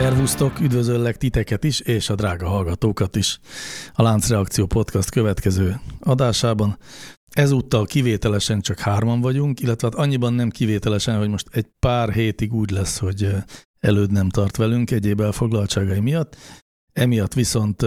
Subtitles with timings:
[0.00, 3.38] Szervusztok, üdvözöllek titeket is, és a drága hallgatókat is.
[3.92, 6.78] A Láncreakció Podcast következő adásában.
[7.30, 12.54] Ezúttal kivételesen csak hárman vagyunk, illetve hát annyiban nem kivételesen, hogy most egy pár hétig
[12.54, 13.28] úgy lesz, hogy
[13.80, 16.36] előd nem tart velünk egyéb elfoglaltságai miatt.
[16.92, 17.86] Emiatt viszont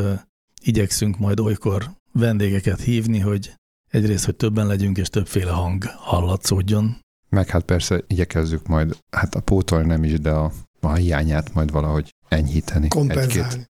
[0.62, 3.54] igyekszünk majd olykor vendégeket hívni, hogy
[3.90, 6.98] egyrészt, hogy többen legyünk, és többféle hang hallatszódjon.
[7.30, 10.52] Meg hát persze igyekezzük majd, hát a pótol nem is, de a
[10.90, 12.88] a hiányát majd valahogy enyhíteni.
[12.88, 13.40] Kompenzálni.
[13.40, 13.72] Egy-két,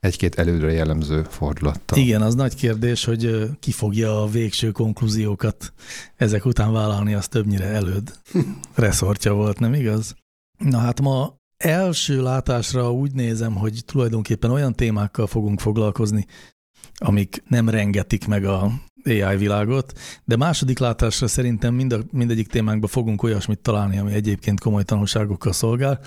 [0.00, 1.98] egy-két előre jellemző fordulattal.
[1.98, 5.72] Igen, az nagy kérdés, hogy ki fogja a végső konklúziókat
[6.16, 8.18] ezek után vállalni, az többnyire előd
[8.74, 10.14] reszortja volt, nem igaz?
[10.58, 16.26] Na hát ma első látásra úgy nézem, hogy tulajdonképpen olyan témákkal fogunk foglalkozni,
[16.94, 18.72] amik nem rengetik meg a
[19.04, 19.92] AI világot,
[20.24, 25.52] de második látásra szerintem mind a, mindegyik témánkban fogunk olyasmit találni, ami egyébként komoly tanulságokkal
[25.52, 26.00] szolgál,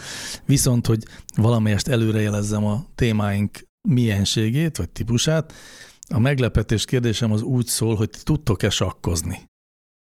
[0.45, 1.03] viszont, hogy
[1.35, 5.53] valamelyest előrejelezzem a témáink mienségét, vagy típusát,
[6.09, 9.49] a meglepetés kérdésem az úgy szól, hogy tudtok-e sakkozni?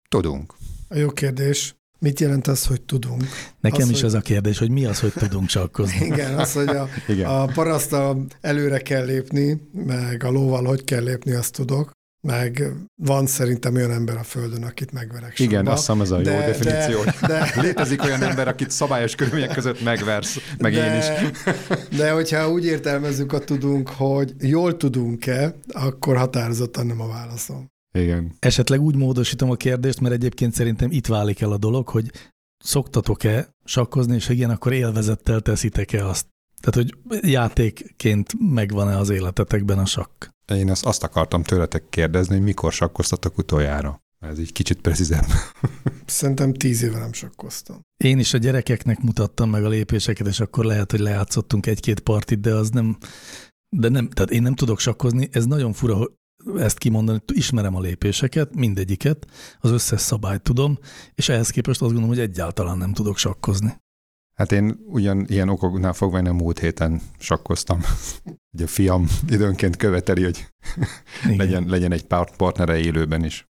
[0.08, 0.54] Tudunk.
[0.88, 1.74] A jó kérdés.
[1.98, 3.24] Mit jelent az, hogy tudunk?
[3.60, 4.04] Nekem az, is hogy...
[4.04, 6.06] ez a kérdés, hogy mi az, hogy tudunk sakkozni.
[6.12, 7.30] Igen, az, hogy a, Igen.
[7.30, 11.95] a parasztal előre kell lépni, meg a lóval hogy kell lépni, azt tudok
[12.26, 12.72] meg
[13.02, 16.46] van szerintem olyan ember a Földön, akit megverek Igen, azt hiszem ez a jó de,
[16.46, 17.02] definíció.
[17.04, 21.34] De, de, Létezik olyan ember, akit szabályos körülmények között megversz, meg de, én is.
[21.98, 27.66] De hogyha úgy értelmezzük a tudunk, hogy jól tudunk-e, akkor határozottan nem a válaszom.
[27.98, 28.36] Igen.
[28.38, 32.10] Esetleg úgy módosítom a kérdést, mert egyébként szerintem itt válik el a dolog, hogy
[32.58, 36.26] szoktatok-e sakkozni, és ha igen, akkor élvezettel teszitek-e azt?
[36.60, 40.24] Tehát, hogy játékként megvan-e az életetekben a sakk?
[40.52, 44.04] Én azt, azt akartam tőletek kérdezni, hogy mikor sakkoztatok utoljára.
[44.20, 45.26] Ez így kicsit precízebb.
[46.06, 47.80] Szerintem tíz éve nem sakkoztam.
[48.04, 52.40] Én is a gyerekeknek mutattam meg a lépéseket, és akkor lehet, hogy lejátszottunk egy-két partit,
[52.40, 52.96] de az nem,
[53.76, 56.06] de nem, tehát én nem tudok sakkozni, ez nagyon fura
[56.56, 59.26] ezt kimondani, ismerem a lépéseket, mindegyiket,
[59.58, 60.78] az összes szabályt tudom,
[61.14, 63.76] és ehhez képest azt gondolom, hogy egyáltalán nem tudok sakkozni.
[64.36, 67.80] Hát én ugyan ilyen okoknál fogva nem múlt héten sakkoztam.
[68.52, 70.46] Ugye a fiam időnként követeli, hogy
[71.36, 73.46] legyen, legyen egy partnere élőben is.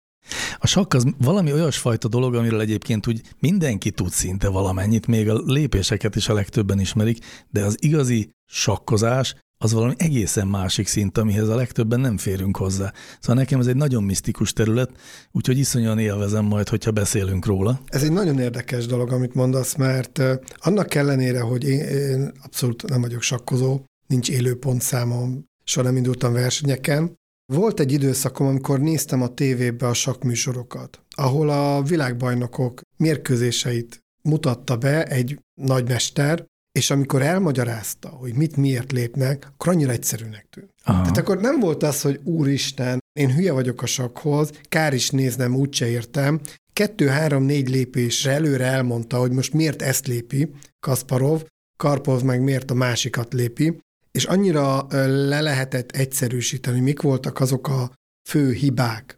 [0.57, 5.41] A sakk az valami olyasfajta dolog, amiről egyébként úgy mindenki tud szinte valamennyit, még a
[5.45, 11.47] lépéseket is a legtöbben ismerik, de az igazi sakkozás az valami egészen másik szint, amihez
[11.47, 12.93] a legtöbben nem férünk hozzá.
[13.19, 14.91] Szóval nekem ez egy nagyon misztikus terület,
[15.31, 17.81] úgyhogy iszonyan élvezem majd, hogyha beszélünk róla.
[17.85, 20.21] Ez egy nagyon érdekes dolog, amit mondasz, mert
[20.57, 26.33] annak ellenére, hogy én, én abszolút nem vagyok sakkozó, nincs élő pontszámom, soha nem indultam
[26.33, 27.19] versenyeken,
[27.53, 35.03] volt egy időszakom, amikor néztem a tévébe a sakműsorokat, ahol a világbajnokok mérkőzéseit mutatta be
[35.03, 40.69] egy nagymester, és amikor elmagyarázta, hogy mit miért lépnek, akkor annyira egyszerűnek tűnt.
[40.83, 41.01] Aha.
[41.01, 45.55] Tehát akkor nem volt az, hogy úristen, én hülye vagyok a sakhoz, kár is néznem,
[45.55, 46.41] úgyse értem.
[46.73, 51.43] Kettő, három, négy lépésre előre elmondta, hogy most miért ezt lépi Kasparov,
[51.77, 53.79] Karpov meg miért a másikat lépi,
[54.11, 54.87] és annyira
[55.27, 57.91] le lehetett egyszerűsíteni, hogy mik voltak azok a
[58.29, 59.17] fő hibák,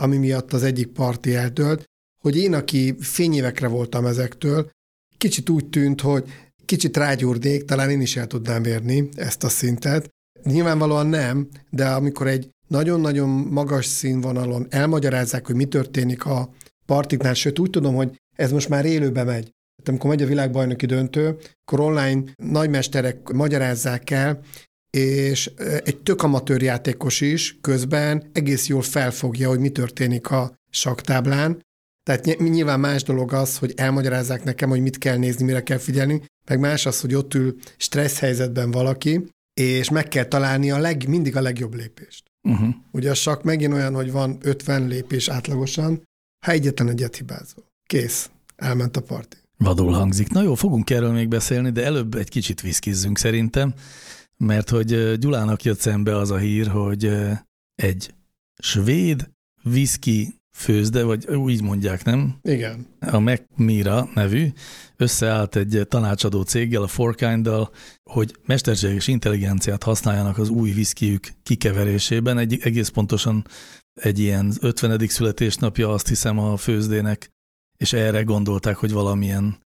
[0.00, 1.84] ami miatt az egyik parti eltölt,
[2.20, 4.70] hogy én, aki fényévekre voltam ezektől,
[5.18, 10.08] kicsit úgy tűnt, hogy kicsit rágyúrnék, talán én is el tudnám érni ezt a szintet.
[10.42, 16.50] Nyilvánvalóan nem, de amikor egy nagyon-nagyon magas színvonalon elmagyarázzák, hogy mi történik a
[16.86, 19.42] partiknál, sőt úgy tudom, hogy ez most már élőbe megy.
[19.76, 24.40] Tehát amikor megy a világbajnoki döntő, akkor online nagymesterek magyarázzák el,
[24.90, 25.50] és
[25.84, 31.62] egy tök amatőr játékos is közben egész jól felfogja, hogy mi történik a saktáblán,
[32.04, 36.22] tehát nyilván más dolog az, hogy elmagyarázzák nekem, hogy mit kell nézni, mire kell figyelni,
[36.48, 41.08] meg más az, hogy ott ül stressz helyzetben valaki, és meg kell találni a leg,
[41.08, 42.24] mindig a legjobb lépést.
[42.48, 42.74] Uh-huh.
[42.90, 46.02] Ugye a sak megint olyan, hogy van 50 lépés átlagosan,
[46.46, 47.64] ha egyetlen egyet hibázol.
[47.86, 48.30] Kész.
[48.56, 49.36] Elment a parti.
[49.56, 50.28] Vadul hangzik.
[50.28, 53.74] Na jó, fogunk erről még beszélni, de előbb egy kicsit viszkizzünk szerintem,
[54.36, 57.12] mert hogy Gyulának jött szembe az a hír, hogy
[57.74, 58.14] egy
[58.58, 59.30] svéd
[59.62, 62.38] viszki főzde, vagy úgy mondják, nem?
[62.42, 62.86] Igen.
[63.00, 64.52] A Macmira nevű
[64.96, 67.70] összeállt egy tanácsadó céggel, a Forkind-dal,
[68.10, 72.38] hogy mesterséges intelligenciát használjanak az új viszkijük kikeverésében.
[72.38, 73.46] Egy, egész pontosan
[73.94, 75.06] egy ilyen 50.
[75.08, 77.30] születésnapja azt hiszem a főzdének,
[77.76, 79.62] és erre gondolták, hogy valamilyen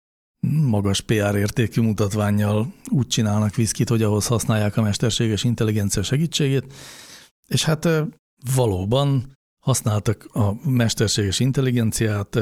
[0.62, 6.74] magas PR értékű mutatványjal úgy csinálnak viszkit, hogy ahhoz használják a mesterséges intelligencia segítségét,
[7.48, 7.88] és hát
[8.56, 9.37] valóban
[9.68, 12.40] használtak a mesterséges intelligenciát,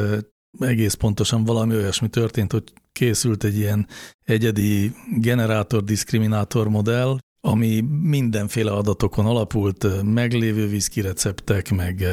[0.59, 3.87] egész pontosan valami olyasmi történt, hogy készült egy ilyen
[4.23, 12.05] egyedi generátor-diszkriminátor modell, ami mindenféle adatokon alapult, meglévő viszki receptek, meg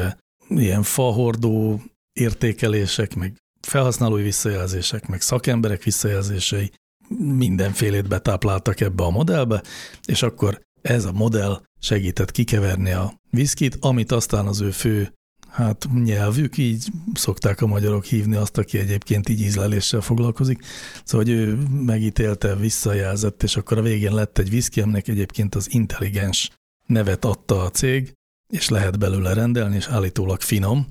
[0.49, 1.81] ilyen fahordó
[2.13, 3.37] értékelések, meg
[3.67, 6.71] felhasználói visszajelzések, meg szakemberek visszajelzései,
[7.17, 9.63] mindenfélét betápláltak ebbe a modellbe,
[10.05, 15.13] és akkor ez a modell segített kikeverni a viszkit, amit aztán az ő fő
[15.49, 20.63] hát nyelvük, így szokták a magyarok hívni azt, aki egyébként így ízleléssel foglalkozik.
[21.03, 25.73] Szóval, hogy ő megítélte, visszajelzett, és akkor a végén lett egy viszki, aminek egyébként az
[25.73, 26.51] intelligens
[26.85, 28.13] nevet adta a cég,
[28.49, 30.87] és lehet belőle rendelni, és állítólag finom.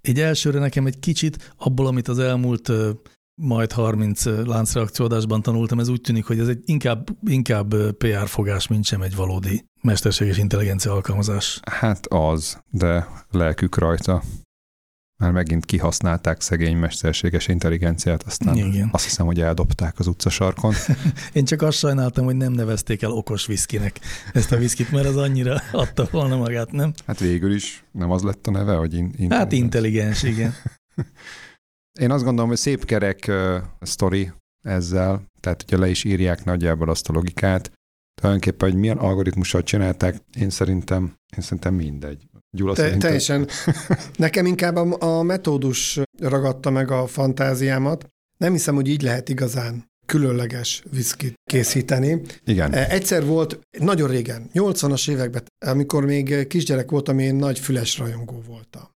[0.00, 2.72] Egy elsőre nekem egy kicsit abból, amit az elmúlt
[3.34, 8.84] majd 30 láncreakcióadásban tanultam, ez úgy tűnik, hogy ez egy inkább, inkább PR fogás, mint
[8.84, 11.60] sem egy valódi mesterséges intelligencia alkalmazás.
[11.70, 14.22] Hát az, de lelkük rajta.
[15.18, 18.88] Már megint kihasználták szegény mesterséges intelligenciát, aztán Igen.
[18.92, 20.74] azt hiszem, hogy eldobták az utcasarkon.
[21.32, 24.00] Én csak azt sajnáltam, hogy nem nevezték el okos viszkinek
[24.32, 26.92] ezt a viszkit, mert az annyira adta volna magát, nem?
[27.06, 29.38] Hát végül is nem az lett a neve, hogy in- intelligens.
[29.38, 30.54] Hát intelligens, igen.
[32.00, 36.88] Én azt gondolom, hogy szép kerek uh, sztori ezzel, tehát ugye le is írják nagyjából
[36.88, 37.70] azt a logikát.
[38.14, 42.26] Tulajdonképpen, hogy milyen algoritmussal csinálták, én szerintem, én szerintem mindegy.
[42.56, 43.48] Gyula Te, teljesen.
[44.16, 48.06] Nekem inkább a, a metódus ragadta meg a fantáziámat.
[48.38, 52.20] Nem hiszem, hogy így lehet igazán különleges viszkit készíteni.
[52.44, 52.72] Igen.
[52.72, 58.42] E, egyszer volt, nagyon régen, 80-as években, amikor még kisgyerek voltam, én nagy füles rajongó
[58.46, 58.90] voltam.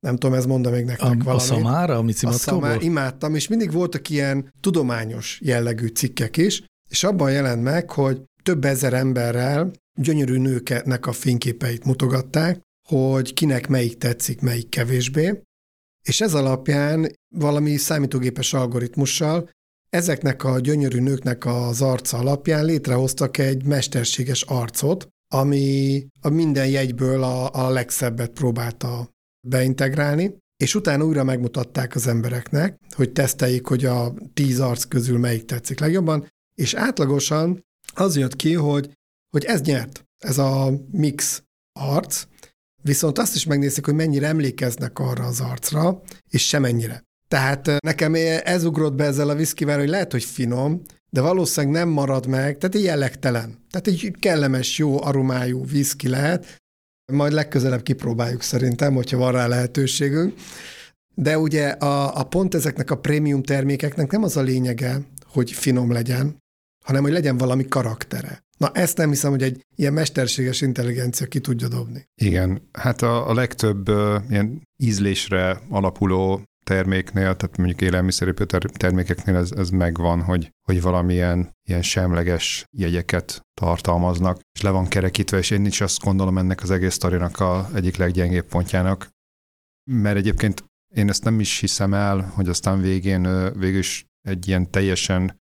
[0.00, 1.30] Nem tudom, ez mondta még nektek a, valamit.
[1.30, 7.04] A szamára, a A szamár, imádtam, és mindig voltak ilyen tudományos jellegű cikkek is, és
[7.04, 9.70] abban jelent meg, hogy több ezer emberrel
[10.00, 15.42] gyönyörű nőknek a fényképeit mutogatták, hogy kinek melyik tetszik, melyik kevésbé,
[16.02, 19.50] és ez alapján valami számítógépes algoritmussal
[19.90, 27.22] ezeknek a gyönyörű nőknek az arca alapján létrehoztak egy mesterséges arcot, ami a minden jegyből
[27.22, 29.14] a, a legszebbet próbálta
[29.46, 35.44] beintegrálni, és utána újra megmutatták az embereknek, hogy teszteljék, hogy a tíz arc közül melyik
[35.44, 37.64] tetszik legjobban, és átlagosan
[37.94, 38.90] az jött ki, hogy,
[39.30, 42.26] hogy ez nyert, ez a mix arc,
[42.82, 47.02] viszont azt is megnézik, hogy mennyire emlékeznek arra az arcra, és semennyire.
[47.28, 48.14] Tehát nekem
[48.44, 52.58] ez ugrott be ezzel a viszkivel, hogy lehet, hogy finom, de valószínűleg nem marad meg,
[52.58, 53.64] tehát egy jellegtelen.
[53.70, 56.56] Tehát egy kellemes, jó aromájú viszki lehet,
[57.12, 60.34] majd legközelebb kipróbáljuk szerintem, hogyha van rá lehetőségünk.
[61.14, 65.92] De ugye a, a pont ezeknek a prémium termékeknek nem az a lényege, hogy finom
[65.92, 66.36] legyen,
[66.84, 68.44] hanem hogy legyen valami karaktere.
[68.58, 72.08] Na ezt nem hiszem, hogy egy ilyen mesterséges intelligencia ki tudja dobni.
[72.14, 78.44] Igen, hát a, a legtöbb uh, ilyen ízlésre alapuló terméknél, tehát mondjuk élelmiszeripő
[78.76, 85.38] termékeknél ez, ez megvan, hogy, hogy valamilyen ilyen semleges jegyeket tartalmaznak, és le van kerekítve,
[85.38, 89.08] és én is azt gondolom ennek az egész sztorinak a egyik leggyengébb pontjának,
[89.90, 94.70] mert egyébként én ezt nem is hiszem el, hogy aztán végén végül is egy ilyen
[94.70, 95.40] teljesen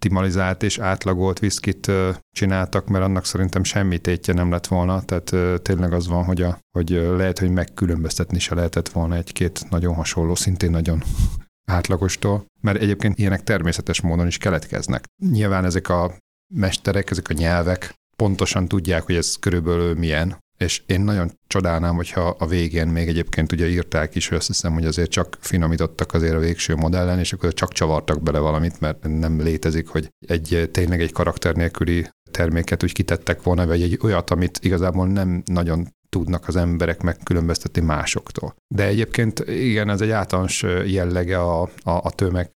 [0.00, 1.92] optimalizált és átlagolt viszkit
[2.36, 6.58] csináltak, mert annak szerintem semmi tétje nem lett volna, tehát tényleg az van, hogy, a,
[6.70, 11.02] hogy lehet, hogy megkülönböztetni se lehetett volna egy-két nagyon hasonló, szintén nagyon
[11.76, 15.04] átlagostól, mert egyébként ilyenek természetes módon is keletkeznek.
[15.30, 16.16] Nyilván ezek a
[16.54, 22.36] mesterek, ezek a nyelvek pontosan tudják, hogy ez körülbelül milyen, és én nagyon csodálnám, hogyha
[22.38, 26.34] a végén még egyébként ugye írták is, hogy azt hiszem, hogy azért csak finomítottak azért
[26.34, 31.00] a végső modellen, és akkor csak csavartak bele valamit, mert nem létezik, hogy egy tényleg
[31.00, 36.48] egy karakter nélküli terméket úgy kitettek volna, vagy egy olyat, amit igazából nem nagyon tudnak
[36.48, 38.54] az emberek megkülönböztetni másoktól.
[38.74, 42.50] De egyébként igen, ez egy általános jellege a, a, a tömeg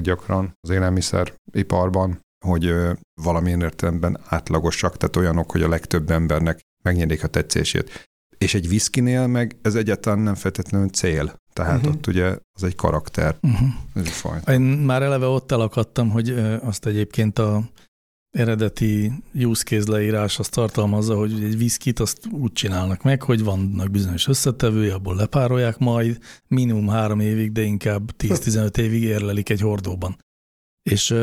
[0.00, 2.74] gyakran az élelmiszeriparban, hogy
[3.22, 8.08] valamilyen értelemben átlagosak, tehát olyanok, hogy a legtöbb embernek megnyerik a tetszését.
[8.38, 11.34] És egy viszkinél meg ez egyáltalán nem feltétlenül cél.
[11.52, 11.80] Tehát Mhm.
[11.80, 11.94] uh-huh.
[11.94, 13.68] ott ugye az egy karakter, Uh-huh.
[13.94, 14.52] ez egy fajta.
[14.52, 16.30] Én már eleve ott elakadtam, hogy
[16.62, 17.70] azt egyébként a
[18.30, 23.90] eredeti use case leírás azt tartalmazza, hogy egy viszkit azt úgy csinálnak meg, hogy vannak
[23.90, 30.16] bizonyos összetevői, abból lepárolják majd, minimum három évig, de inkább 10-15 évig érlelik egy hordóban.
[30.90, 31.14] És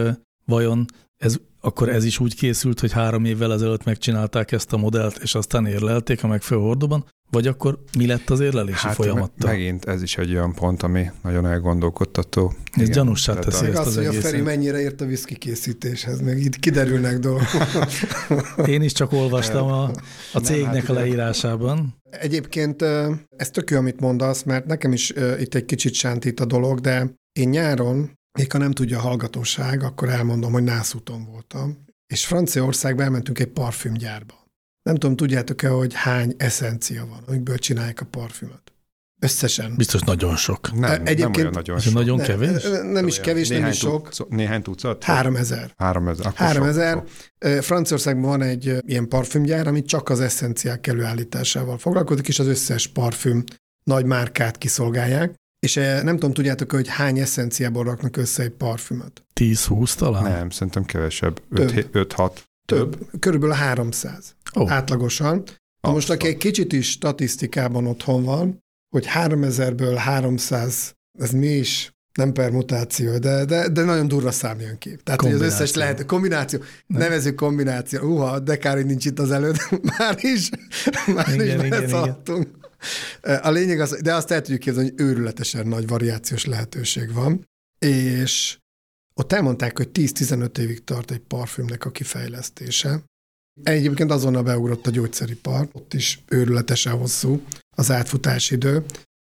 [0.46, 0.86] vajon
[1.18, 5.36] ez, akkor ez is úgy készült, hogy három évvel ezelőtt megcsinálták ezt a modellt, és
[5.36, 9.34] aztán érlelték a megfelelő hordóban, vagy akkor mi lett az érlelési Hát folyamattal?
[9.38, 12.54] me- megint ez is egy olyan pont, ami nagyon elgondolkodtató.
[12.72, 14.12] Ez Igen, gyanúsá teszi ezt az, az hogy a.
[14.12, 17.48] Feri mennyire ért a viszki készítéshez, meg itt kiderülnek dolgok.
[18.66, 19.92] Én is csak olvastam a, a
[20.34, 21.96] Nem, cégnek hát a leírásában.
[22.10, 22.82] Egyébként
[23.38, 27.14] ez tök jó, amit mondasz, mert nekem is itt egy kicsit sántít a dolog, de
[27.40, 33.04] én nyáron, még ha nem tudja a hallgatóság, akkor elmondom, hogy nászúton voltam, és Franciaországba
[33.04, 34.34] elmentünk egy parfümgyárba.
[34.82, 38.74] Nem tudom, tudjátok-e, hogy hány eszencia van, amikből csinálják a parfümöt?
[39.22, 39.76] Összesen.
[39.76, 40.72] Biztos nagyon sok.
[40.72, 41.94] Nem, nem Egyébként- olyan nagyon sok.
[41.94, 42.64] nagyon Ne- kevés?
[42.92, 44.10] Nem is kevés, nem néhány is sok.
[44.10, 45.04] Tucat, néhány tucat?
[45.04, 45.74] Három ezer.
[45.78, 46.26] Három ezer.
[46.26, 47.04] Akkor Három sok, ezer.
[47.64, 53.44] Franciaországban van egy ilyen parfümgyár, ami csak az eszenciák előállításával foglalkozik, és az összes parfüm
[53.84, 55.34] nagy márkát kiszolgálják.
[55.60, 59.24] És eh, nem tudom, tudjátok, hogy hány eszenciából raknak össze egy parfümöt?
[59.40, 60.24] 10-20 talán?
[60.24, 61.42] Nem, szerintem kevesebb.
[61.54, 61.90] Több.
[61.94, 62.32] 5-6.
[62.66, 62.98] Több.
[63.20, 64.36] Körülbelül 300.
[64.60, 65.44] Ó, Átlagosan.
[65.82, 71.94] Na most, aki egy kicsit is statisztikában otthon van, hogy 3000-ből 300, ez mi is?
[72.14, 74.98] Nem permutáció, de, de, de nagyon durva szám jön ki.
[75.04, 77.02] Tehát, hogy az összes lehet, kombináció, Nem.
[77.02, 78.00] nevezük kombináció.
[78.02, 80.50] Uha, de kár, hogy nincs itt az előtt, már is,
[81.16, 82.48] már Igen, is igen, beleszaladtunk.
[83.22, 87.48] A lényeg az, de azt el tudjuk képzelni, hogy őrületesen nagy variációs lehetőség van,
[87.80, 88.58] és
[89.14, 93.04] ott elmondták, hogy 10-15 évig tart egy parfümnek a kifejlesztése.
[93.64, 97.44] Egyébként azonnal beugrott a gyógyszeripar, ott is őrületesen hosszú
[97.78, 98.84] az átfutási idő,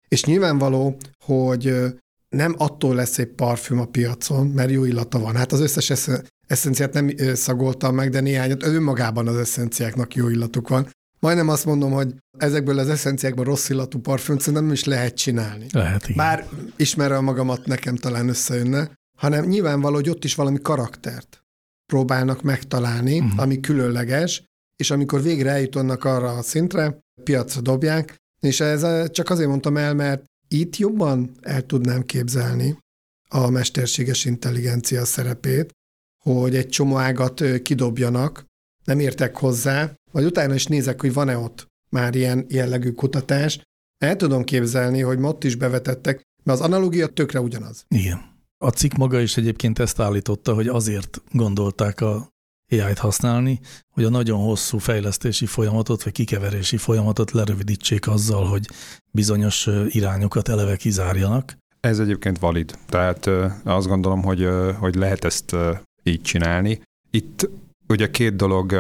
[0.08, 1.76] és nyilvánvaló, hogy
[2.30, 5.36] nem attól lesz egy parfüm a piacon, mert jó illata van.
[5.36, 10.68] Hát az összes esze- eszenciát nem szagoltam meg, de néhányat önmagában az eszenciáknak jó illatuk
[10.70, 10.90] van.
[11.24, 15.66] Majdnem azt mondom, hogy ezekből az eszenciákból rossz illatú parfümt szerintem nem is lehet csinálni.
[15.72, 16.18] lehet, igen.
[16.18, 21.44] Bár ismerve magamat nekem talán összejönne, hanem nyilvánvaló, hogy ott is valami karaktert
[21.86, 23.40] próbálnak megtalálni, uh-huh.
[23.40, 24.44] ami különleges,
[24.76, 29.78] és amikor végre eljutnak arra a szintre, piacra dobják, és ez eh, csak azért mondtam
[29.78, 32.78] el, mert itt jobban el tudnám képzelni
[33.30, 35.72] a mesterséges intelligencia szerepét,
[36.24, 38.46] hogy egy csomó ágat ö, kidobjanak,
[38.84, 43.60] nem értek hozzá, vagy utána is nézek, hogy van-e ott már ilyen jellegű kutatás.
[43.98, 47.86] El tudom képzelni, hogy ma ott is bevetettek, mert az analógia tökre ugyanaz.
[47.88, 48.32] Igen.
[48.58, 52.32] A cikk maga is egyébként ezt állította, hogy azért gondolták a
[52.70, 58.68] AI-t használni, hogy a nagyon hosszú fejlesztési folyamatot, vagy kikeverési folyamatot lerövidítsék azzal, hogy
[59.12, 61.58] bizonyos irányokat eleve kizárjanak.
[61.80, 62.78] Ez egyébként valid.
[62.86, 63.30] Tehát
[63.64, 64.48] azt gondolom, hogy,
[64.80, 65.56] hogy lehet ezt
[66.04, 66.82] így csinálni.
[67.12, 67.50] Itt
[67.88, 68.74] ugye két dolog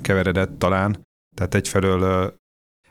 [0.00, 1.02] keveredett talán.
[1.36, 2.34] Tehát egyfelől,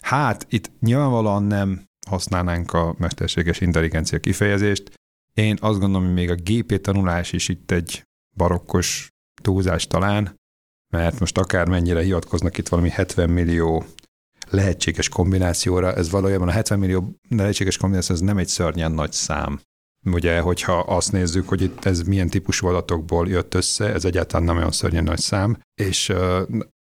[0.02, 4.92] hát itt nyilvánvalóan nem használnánk a mesterséges intelligencia kifejezést.
[5.34, 8.04] Én azt gondolom, hogy még a GP tanulás is itt egy
[8.36, 9.10] barokkos
[9.42, 10.36] túlzás talán,
[10.94, 13.86] mert most akár mennyire hivatkoznak itt valami 70 millió
[14.50, 19.60] lehetséges kombinációra, ez valójában a 70 millió lehetséges kombináció, ez nem egy szörnyen nagy szám.
[20.06, 24.58] Ugye, hogyha azt nézzük, hogy itt ez milyen típusú adatokból jött össze, ez egyáltalán nem
[24.58, 26.14] olyan szörnyen nagy szám, és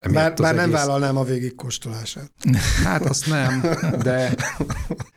[0.06, 2.32] Bár, bár nem egész- vállalnám a végigkóstolását.
[2.84, 3.60] Hát azt nem,
[4.02, 4.34] de,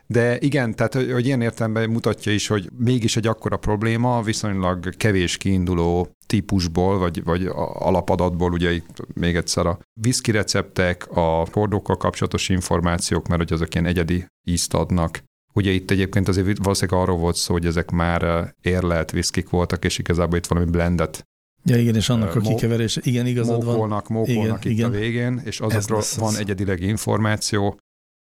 [0.07, 4.95] de igen, tehát hogy, hogy ilyen értelemben mutatja is, hogy mégis egy akkora probléma, viszonylag
[4.97, 11.97] kevés kiinduló típusból, vagy, vagy alapadatból, ugye itt még egyszer a viszki receptek, a hordókkal
[11.97, 15.23] kapcsolatos információk, mert hogy azok ilyen egyedi ízt adnak.
[15.53, 19.85] Ugye itt egyébként azért valószínűleg arról volt szó, hogy ezek már eh, érlelt viszkik voltak,
[19.85, 21.25] és igazából itt valami blendet
[21.63, 24.03] Ja, igen, és annak a kikeverése, igen, igazad van.
[24.07, 24.89] mókolnak, Igen, itt igen.
[24.89, 27.77] a végén, és azokról lesz van egyedileg információ,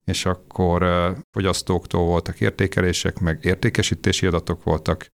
[0.05, 0.83] és akkor
[1.31, 5.07] fogyasztóktól voltak értékelések, meg értékesítési adatok voltak,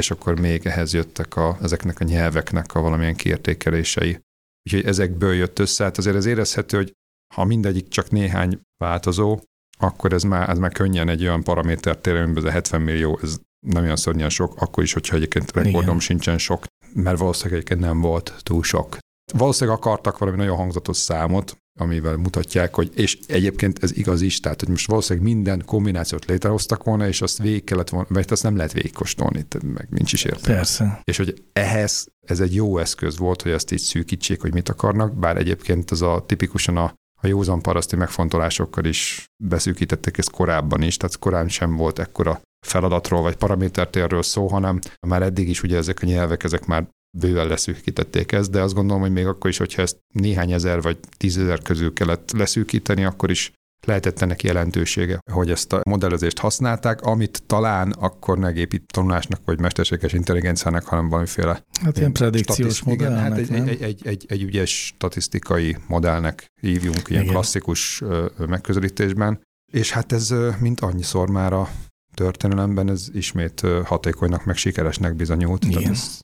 [0.00, 4.18] és akkor még ehhez jöttek a, ezeknek a nyelveknek a valamilyen kiértékelései.
[4.64, 6.92] Úgyhogy ezekből jött össze, hát azért ez érezhető, hogy
[7.34, 9.40] ha mindegyik csak néhány változó,
[9.78, 13.38] akkor ez már, ez már könnyen egy olyan paraméter tényleg, ez a 70 millió, ez
[13.66, 15.98] nem olyan szörnyen sok, akkor is, hogyha egyébként rekordom Igen.
[15.98, 18.98] sincsen sok, mert valószínűleg egyébként nem volt túl sok.
[19.32, 24.60] Valószínűleg akartak valami nagyon hangzatos számot, amivel mutatják, hogy, és egyébként ez igaz is, tehát
[24.60, 28.56] hogy most valószínűleg minden kombinációt létrehoztak volna, és azt végig kellett volna, vagy azt nem
[28.56, 30.56] lehet végigkóstolni, meg nincs is értelme.
[30.56, 31.00] Persze.
[31.04, 35.14] És hogy ehhez ez egy jó eszköz volt, hogy ezt így szűkítsék, hogy mit akarnak,
[35.14, 40.96] bár egyébként ez a tipikusan a, a józan paraszti megfontolásokkal is beszűkítették ezt korábban is,
[40.96, 46.02] tehát korán sem volt ekkora feladatról vagy paramétertérről szó, hanem már eddig is ugye ezek
[46.02, 46.88] a nyelvek, ezek már
[47.18, 50.98] bőven leszűkítették ezt, de azt gondolom, hogy még akkor is, hogyha ezt néhány ezer vagy
[51.16, 53.52] tízezer közül kellett leszűkíteni, akkor is
[53.86, 60.12] lehetett ennek jelentősége, hogy ezt a modellezést használták, amit talán akkor negépi tanulásnak vagy mesterséges
[60.12, 64.86] intelligenciának, hanem valamiféle Hát ilyen predikciós igen, hát egy, modellnek, egy, egy, egy, egy ügyes
[64.86, 67.34] statisztikai modellnek hívjunk ilyen Igen.
[67.34, 68.02] klasszikus
[68.46, 69.40] megközelítésben,
[69.72, 71.68] és hát ez mint annyiszor már a
[72.14, 75.64] történelemben ez ismét hatékonynak meg sikeresnek bizonyult.
[75.64, 75.82] Igen.
[75.82, 76.20] Tehát ez,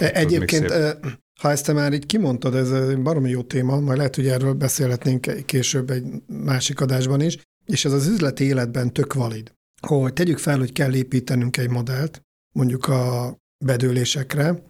[0.00, 0.72] E- Egyébként,
[1.40, 4.52] ha ezt te már így kimondtad, ez egy baromi jó téma, majd lehet, hogy erről
[4.52, 9.52] beszélhetnénk később egy másik adásban is, és ez az üzleti életben tök valid.
[9.80, 12.22] Hogy tegyük fel, hogy kell építenünk egy modellt,
[12.54, 14.62] mondjuk a bedőlésekre,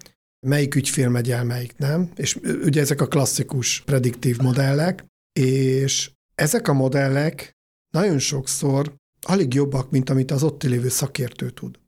[0.46, 6.68] melyik ügyfél megy el, melyik nem, és ugye ezek a klasszikus prediktív modellek, és ezek
[6.68, 7.56] a modellek
[7.90, 8.94] nagyon sokszor
[9.28, 11.78] alig jobbak, mint amit az ott lévő szakértő tud.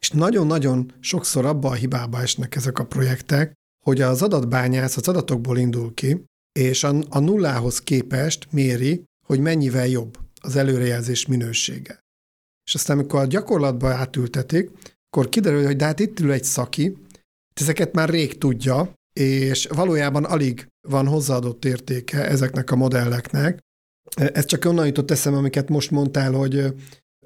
[0.00, 3.52] És nagyon-nagyon sokszor abba a hibába esnek ezek a projektek,
[3.84, 9.86] hogy az adatbányász az adatokból indul ki, és a, a nullához képest méri, hogy mennyivel
[9.86, 12.00] jobb az előrejelzés minősége.
[12.66, 14.70] És aztán, amikor a gyakorlatba átültetik,
[15.06, 16.96] akkor kiderül, hogy de hát itt ül egy szaki,
[17.54, 23.58] ezeket már rég tudja, és valójában alig van hozzáadott értéke ezeknek a modelleknek.
[24.14, 26.74] Ez csak onnan jutott eszembe, amiket most mondtál, hogy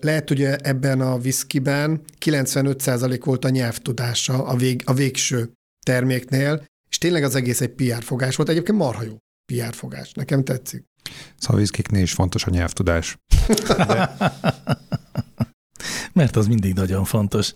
[0.00, 5.52] lehet, hogy ebben a viszkiben 95% volt a nyelvtudása a, vég, a végső
[5.86, 8.48] terméknél, és tényleg az egész egy PR fogás volt.
[8.48, 9.16] Egyébként marha jó
[9.52, 10.12] PR fogás.
[10.12, 10.84] Nekem tetszik.
[11.38, 13.16] Szóval viszkiknél is fontos a nyelvtudás.
[16.12, 17.52] Mert az mindig nagyon fontos.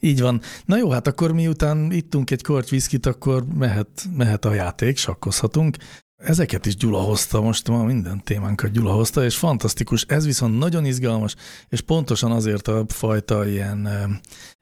[0.00, 0.40] Így van.
[0.64, 5.76] Na jó, hát akkor miután ittunk egy korty viszkit, akkor mehet, mehet a játék, sakkozhatunk.
[6.24, 10.04] Ezeket is Gyula hozta, most ma minden témánkat Gyula hozta, és fantasztikus.
[10.08, 11.34] Ez viszont nagyon izgalmas,
[11.68, 13.88] és pontosan azért a fajta ilyen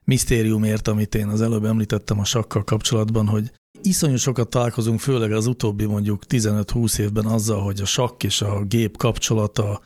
[0.05, 5.45] misztériumért, amit én az előbb említettem a sakkal kapcsolatban, hogy iszonyú sokat találkozunk, főleg az
[5.45, 9.83] utóbbi mondjuk 15-20 évben azzal, hogy a sakk és a gép kapcsolata,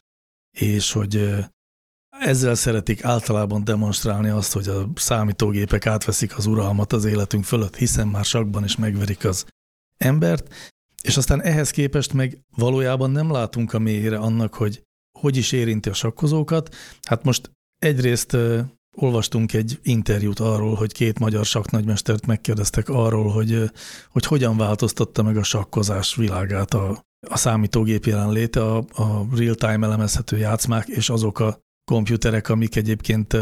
[0.58, 1.36] és hogy
[2.20, 8.08] ezzel szeretik általában demonstrálni azt, hogy a számítógépek átveszik az uralmat az életünk fölött, hiszen
[8.08, 9.46] már sakban is megverik az
[9.98, 10.75] embert,
[11.06, 14.84] és aztán ehhez képest meg valójában nem látunk a mélyére annak, hogy
[15.20, 16.76] hogy is érinti a sakkozókat.
[17.08, 18.38] Hát most egyrészt
[18.96, 23.72] olvastunk egy interjút arról, hogy két magyar sakknagymestert megkérdeztek arról, hogy,
[24.10, 30.38] hogy hogyan változtatta meg a sakkozás világát a, a számítógép jelenléte, a, a real-time elemezhető
[30.38, 31.60] játszmák, és azok a
[31.92, 33.38] komputerek, amik egyébként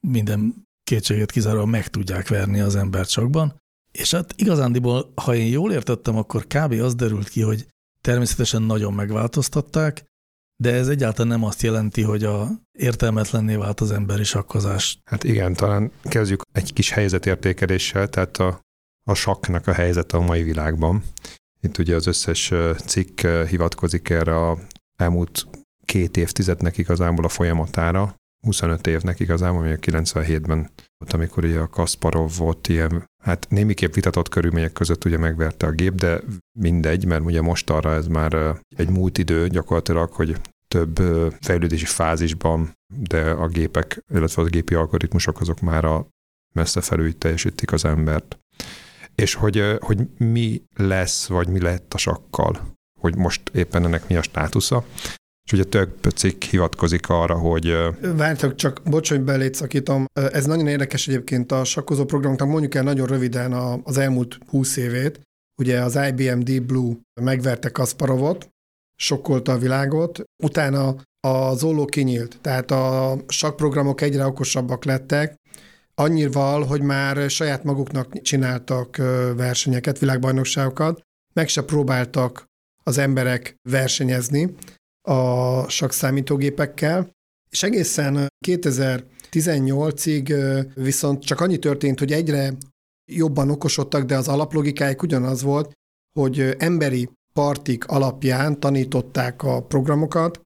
[0.00, 3.60] minden kétséget kizárólag meg tudják verni az embert sakban.
[3.96, 6.72] És hát igazándiból, ha én jól értettem, akkor kb.
[6.72, 7.66] az derült ki, hogy
[8.00, 10.04] természetesen nagyon megváltoztatták,
[10.56, 14.98] de ez egyáltalán nem azt jelenti, hogy a értelmetlenné vált az emberi sakkozás.
[15.04, 18.60] Hát igen, talán kezdjük egy kis helyzetértékeléssel, tehát a,
[19.04, 21.02] a sakknak a helyzet a mai világban.
[21.60, 22.52] Itt ugye az összes
[22.86, 24.58] cikk hivatkozik erre a
[24.96, 25.46] elmúlt
[25.84, 28.14] két évtizednek igazából a folyamatára,
[28.46, 34.28] 25 évnek igazából, a 97-ben volt, amikor ugye a Kasparov volt ilyen, hát némiképp vitatott
[34.28, 36.20] körülmények között ugye megverte a gép, de
[36.58, 40.36] mindegy, mert ugye most arra ez már egy múlt idő gyakorlatilag, hogy
[40.68, 41.00] több
[41.40, 46.06] fejlődési fázisban, de a gépek, illetve a gépi algoritmusok azok már a
[46.54, 48.38] messze felül teljesítik az embert.
[49.14, 54.16] És hogy, hogy mi lesz, vagy mi lett a sakkal, hogy most éppen ennek mi
[54.16, 54.84] a státusza.
[55.46, 57.76] És ugye több cikk hivatkozik arra, hogy...
[58.00, 59.68] Vártok, csak bocs, hogy belét.
[60.12, 63.52] Ez nagyon érdekes egyébként a sakkozó programoknak, mondjuk el nagyon röviden
[63.84, 65.20] az elmúlt 20 évét.
[65.62, 68.48] Ugye az IBM Deep Blue megverte Kasparovot,
[68.96, 75.34] sokkolta a világot, utána a Zolo kinyílt, tehát a sakprogramok egyre okosabbak lettek,
[75.94, 78.96] annyival, hogy már saját maguknak csináltak
[79.36, 81.00] versenyeket, világbajnokságokat,
[81.34, 82.44] meg se próbáltak
[82.82, 84.54] az emberek versenyezni
[85.06, 87.10] a sakszámítógépekkel,
[87.50, 92.54] és egészen 2018-ig viszont csak annyi történt, hogy egyre
[93.12, 95.72] jobban okosodtak, de az alaplogikájuk ugyanaz volt,
[96.18, 100.40] hogy emberi partik alapján tanították a programokat,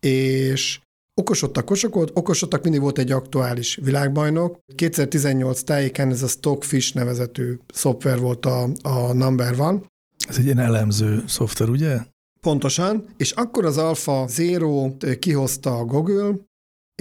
[0.00, 0.80] és
[1.14, 4.58] okosodtak, okosodtak, okosodtak, mindig volt egy aktuális világbajnok.
[4.74, 9.80] 2018 tájéken ez a Stockfish nevezetű szoftver volt a, a number one.
[10.28, 11.98] Ez egy ilyen elemző szoftver, ugye?
[12.40, 16.34] Pontosan, és akkor az Alpha Zero kihozta a Google,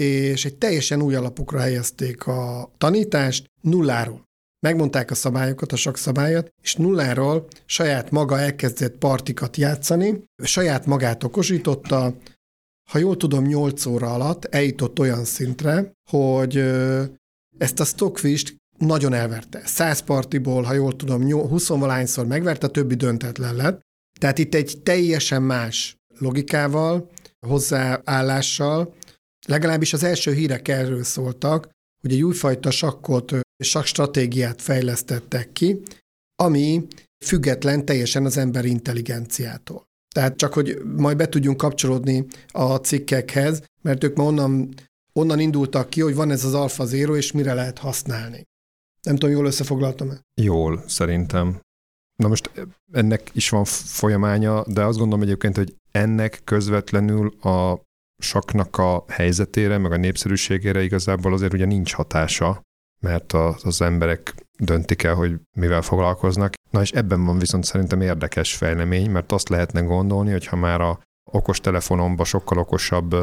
[0.01, 4.25] és egy teljesen új alapokra helyezték a tanítást nulláról.
[4.59, 11.23] megmondták a szabályokat, a sok szabályot, és nulláról saját maga elkezdett partikat játszani, saját magát
[11.23, 12.15] okosította,
[12.91, 16.57] ha jól tudom, 8 óra alatt eljutott olyan szintre, hogy
[17.57, 19.61] ezt a stockfish nagyon elverte.
[19.65, 23.81] 100 partiból, ha jól tudom, 20-valányszor megverte, többi döntetlen lett.
[24.17, 27.09] Tehát itt egy teljesen más logikával,
[27.47, 28.93] hozzáállással,
[29.47, 31.69] legalábbis az első hírek erről szóltak,
[32.01, 35.81] hogy egy újfajta sakkot és stratégiát fejlesztettek ki,
[36.35, 36.87] ami
[37.25, 39.85] független teljesen az ember intelligenciától.
[40.15, 44.73] Tehát csak, hogy majd be tudjunk kapcsolódni a cikkekhez, mert ők ma onnan,
[45.13, 48.43] onnan indultak ki, hogy van ez az Alpha Zero, és mire lehet használni.
[49.01, 50.21] Nem tudom, jól összefoglaltam-e?
[50.41, 51.59] Jól, szerintem.
[52.23, 52.51] Na most
[52.91, 57.85] ennek is van folyamánya, de azt gondolom egyébként, hogy ennek közvetlenül a
[58.23, 62.61] saknak a helyzetére, meg a népszerűségére igazából azért ugye nincs hatása,
[62.99, 66.53] mert az, az emberek döntik el, hogy mivel foglalkoznak.
[66.69, 70.81] Na és ebben van viszont szerintem érdekes fejlemény, mert azt lehetne gondolni, hogy ha már
[70.81, 70.99] a
[71.31, 73.15] okos telefonomban sokkal okosabb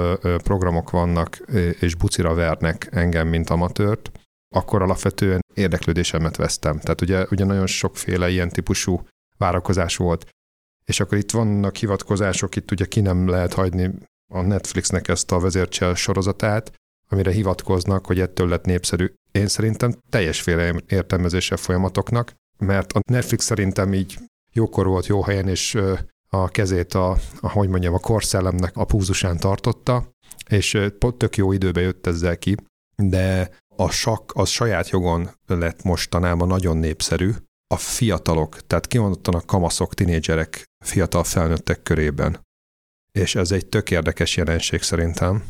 [0.43, 1.37] programok vannak,
[1.81, 4.11] és bucira vernek engem, mint amatőrt,
[4.55, 6.79] akkor alapvetően érdeklődésemet vesztem.
[6.79, 10.27] Tehát ugye, ugye nagyon sokféle ilyen típusú várakozás volt.
[10.85, 13.91] És akkor itt vannak hivatkozások, itt ugye ki nem lehet hagyni
[14.33, 16.73] a Netflixnek ezt a vezércsel sorozatát,
[17.09, 19.13] amire hivatkoznak, hogy ettől lett népszerű.
[19.33, 24.19] Én szerintem teljesféle értelmezése folyamatoknak, mert a Netflix szerintem így
[24.53, 25.79] jókor volt jó helyen, és
[26.29, 30.13] a kezét a, a hogy mondjam, a korszellemnek a púzusán tartotta,
[30.49, 32.57] és pont tök jó időbe jött ezzel ki,
[32.97, 37.31] de a sakk az saját jogon lett mostanában nagyon népszerű,
[37.75, 42.41] a fiatalok, tehát kimondottan a kamaszok, tinédzserek, fiatal felnőttek körében.
[43.13, 45.45] És ez egy tök érdekes jelenség szerintem.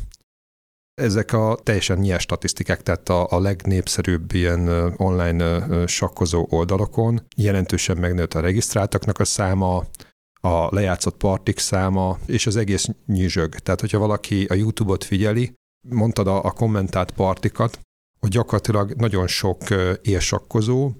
[0.93, 8.33] Ezek a teljesen nyers statisztikák, tehát a, a legnépszerűbb ilyen online sakkozó oldalokon jelentősen megnőtt
[8.33, 9.85] a regisztráltaknak a száma,
[10.41, 13.55] a lejátszott partik száma, és az egész nyüzsög.
[13.55, 15.53] Tehát, hogyha valaki a YouTube-ot figyeli,
[15.89, 17.79] mondtad a, a kommentált partikat,
[18.25, 19.61] hogy gyakorlatilag nagyon sok
[20.01, 20.91] élsakkozó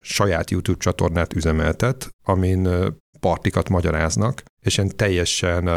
[0.00, 2.68] saját YouTube csatornát üzemeltet, amin
[3.20, 5.68] partikat magyaráznak, és ilyen teljesen,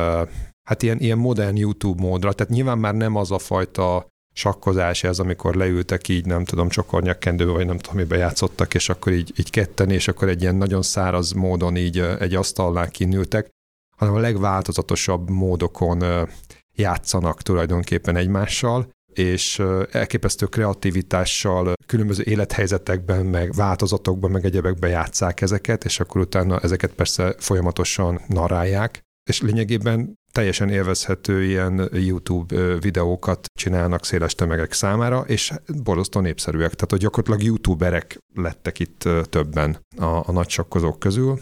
[0.63, 5.19] hát ilyen, ilyen modern YouTube módra, tehát nyilván már nem az a fajta sakkozás ez,
[5.19, 9.49] amikor leültek így, nem tudom, csokornyakkendő, vagy nem tudom, miben játszottak, és akkor így, így
[9.49, 13.49] ketten, és akkor egy ilyen nagyon száraz módon így egy asztalnál kinültek,
[13.97, 16.27] hanem a legváltozatosabb módokon
[16.75, 25.99] játszanak tulajdonképpen egymással, és elképesztő kreativitással különböző élethelyzetekben, meg változatokban, meg egyebekben játszák ezeket, és
[25.99, 34.35] akkor utána ezeket persze folyamatosan narálják, és lényegében teljesen élvezhető ilyen YouTube videókat csinálnak széles
[34.35, 36.73] tömegek számára, és borzasztó népszerűek.
[36.73, 41.39] Tehát, hogy gyakorlatilag YouTuberek lettek itt többen a, a nagy sakkozók közül.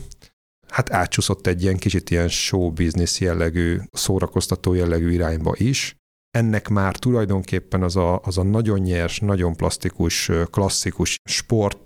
[0.68, 5.96] Hát átcsúszott egy ilyen kicsit ilyen show business jellegű, szórakoztató jellegű irányba is,
[6.38, 11.84] ennek már tulajdonképpen az a, az a nagyon nyers, nagyon plastikus, klasszikus sport,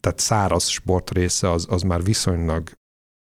[0.00, 2.70] tehát száraz sport része az, az már viszonylag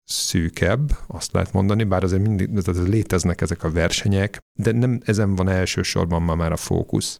[0.04, 5.36] szűkebb, azt lehet mondani, bár azért mindig tehát léteznek ezek a versenyek, de nem ezen
[5.36, 7.20] van elsősorban ma már a fókusz.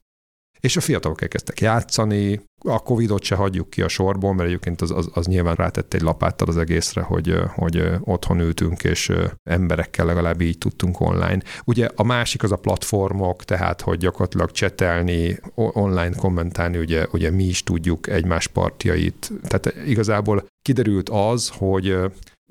[0.62, 4.92] És a fiatalok elkezdtek játszani, a Covid-ot se hagyjuk ki a sorból, mert egyébként az,
[4.92, 9.12] az, az nyilván rátett egy lapáttal az egészre, hogy, hogy otthon ültünk, és
[9.44, 11.40] emberekkel legalább így tudtunk online.
[11.66, 17.44] Ugye a másik az a platformok, tehát hogy gyakorlatilag csetelni, online kommentálni, ugye, ugye mi
[17.44, 19.32] is tudjuk egymás partjait.
[19.48, 21.98] Tehát igazából kiderült az, hogy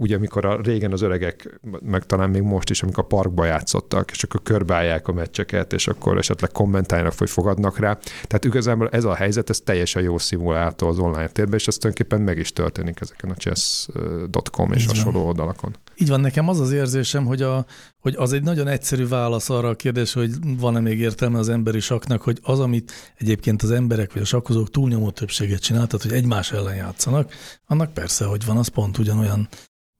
[0.00, 4.10] ugye amikor a régen az öregek, meg talán még most is, amikor a parkba játszottak,
[4.10, 7.98] és akkor körbeállják a meccseket, és akkor esetleg kommentálnak, vagy fogadnak rá.
[8.22, 12.24] Tehát igazából ez a helyzet, ez teljesen jó szimulálta az online térben, és ez tulajdonképpen
[12.24, 15.76] meg is történik ezeken a chess.com és hasonló oldalakon.
[15.96, 17.64] Így van, nekem az az érzésem, hogy, a,
[17.98, 21.80] hogy az egy nagyon egyszerű válasz arra a kérdés, hogy van-e még értelme az emberi
[21.80, 26.16] saknak, hogy az, amit egyébként az emberek vagy a sakkozók túlnyomó többséget csinál, tehát hogy
[26.16, 27.32] egymás ellen játszanak,
[27.66, 29.48] annak persze, hogy van, az pont ugyanolyan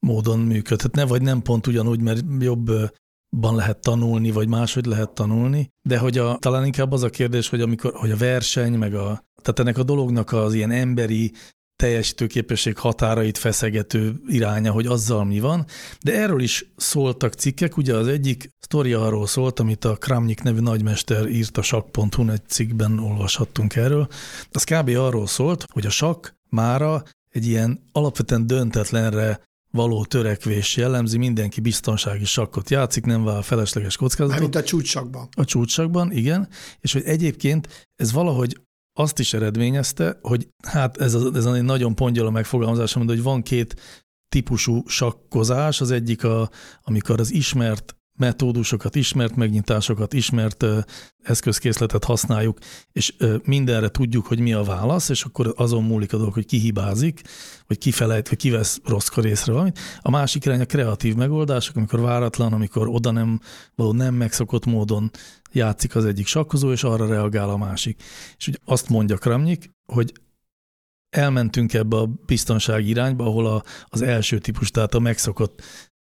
[0.05, 5.97] módon működhetne, vagy nem pont ugyanúgy, mert jobban lehet tanulni, vagy máshogy lehet tanulni, de
[5.97, 9.59] hogy a, talán inkább az a kérdés, hogy amikor hogy a verseny, meg a, tehát
[9.59, 11.31] ennek a dolognak az ilyen emberi
[11.81, 15.65] teljesítőképesség határait feszegető iránya, hogy azzal mi van,
[16.03, 20.59] de erről is szóltak cikkek, ugye az egyik sztoria arról szólt, amit a Kramnik nevű
[20.59, 24.07] nagymester írt a sakhu egy cikkben olvashattunk erről,
[24.51, 24.89] az kb.
[24.89, 29.39] arról szólt, hogy a sak mára egy ilyen alapvetően döntetlenre
[29.71, 34.39] való törekvés jellemzi, mindenki biztonsági sakkot játszik, nem vál felesleges kockázatot.
[34.41, 35.29] Mint a csúcsakban.
[35.35, 38.61] A csúcsakban, igen, és hogy egyébként ez valahogy
[38.99, 43.41] azt is eredményezte, hogy hát ez, a, ez egy nagyon pongyol a megfogalmazás, hogy van
[43.41, 43.75] két
[44.29, 45.81] típusú sakkozás.
[45.81, 46.49] Az egyik, a,
[46.81, 50.65] amikor az ismert metódusokat, ismert megnyitásokat, ismert
[51.23, 52.57] eszközkészletet használjuk,
[52.91, 56.57] és mindenre tudjuk, hogy mi a válasz, és akkor azon múlik a dolog, hogy ki
[56.57, 57.21] hibázik,
[57.67, 59.79] vagy ki felejt, vagy kivesz rosszkor észre valamit.
[60.01, 63.39] A másik irány a kreatív megoldások, amikor váratlan, amikor oda nem,
[63.75, 65.11] való nem megszokott módon
[65.51, 68.03] játszik az egyik sakkozó, és arra reagál a másik.
[68.37, 70.13] És ugye azt mondja Kramnyik, hogy
[71.09, 75.61] elmentünk ebbe a biztonsági irányba, ahol a, az első típus, tehát a megszokott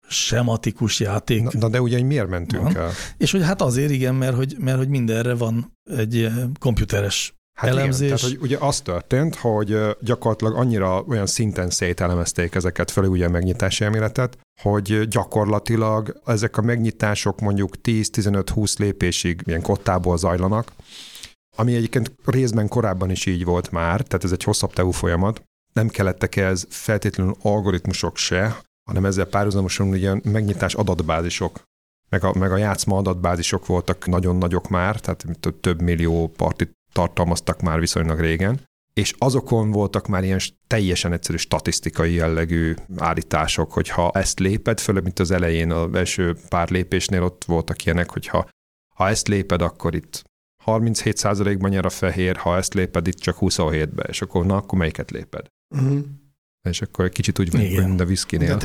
[0.08, 1.44] sematikus játék.
[1.44, 2.78] Na, na de ugye, miért mentünk van.
[2.78, 2.92] el?
[3.18, 8.08] És hogy hát azért igen, mert hogy, mert hogy mindenre van egy komputeres Hát elemzés.
[8.08, 13.26] Igen, tehát hogy ugye az történt, hogy gyakorlatilag annyira olyan szinten szételemezték ezeket fel, ugye
[13.26, 20.72] a megnyitási elméletet, hogy gyakorlatilag ezek a megnyitások mondjuk 10-15-20 lépésig ilyen kottából zajlanak,
[21.56, 25.42] ami egyébként részben korábban is így volt már, tehát ez egy hosszabb távú folyamat.
[25.74, 31.62] Nem kellettek ez feltétlenül algoritmusok se, hanem ezzel párhuzamosan ugye megnyitás adatbázisok,
[32.10, 35.26] meg a, meg a játszma adatbázisok voltak nagyon nagyok már, tehát
[35.60, 38.60] több millió partit tartalmaztak már viszonylag régen,
[38.94, 45.04] és azokon voltak már ilyen teljesen egyszerű statisztikai jellegű állítások, hogy ha ezt léped, főleg
[45.04, 48.50] mint az elején, az első pár lépésnél ott voltak ilyenek, hogy ha,
[48.96, 50.24] ha ezt léped, akkor itt
[50.66, 55.12] 37%-ban nyer a fehér, ha ezt léped, itt csak 27-be, és akkor na, akkor melyiket
[55.12, 55.48] léped?
[55.76, 56.04] Uh-huh
[56.70, 58.60] és akkor egy kicsit úgy van, mint a whisky-nél.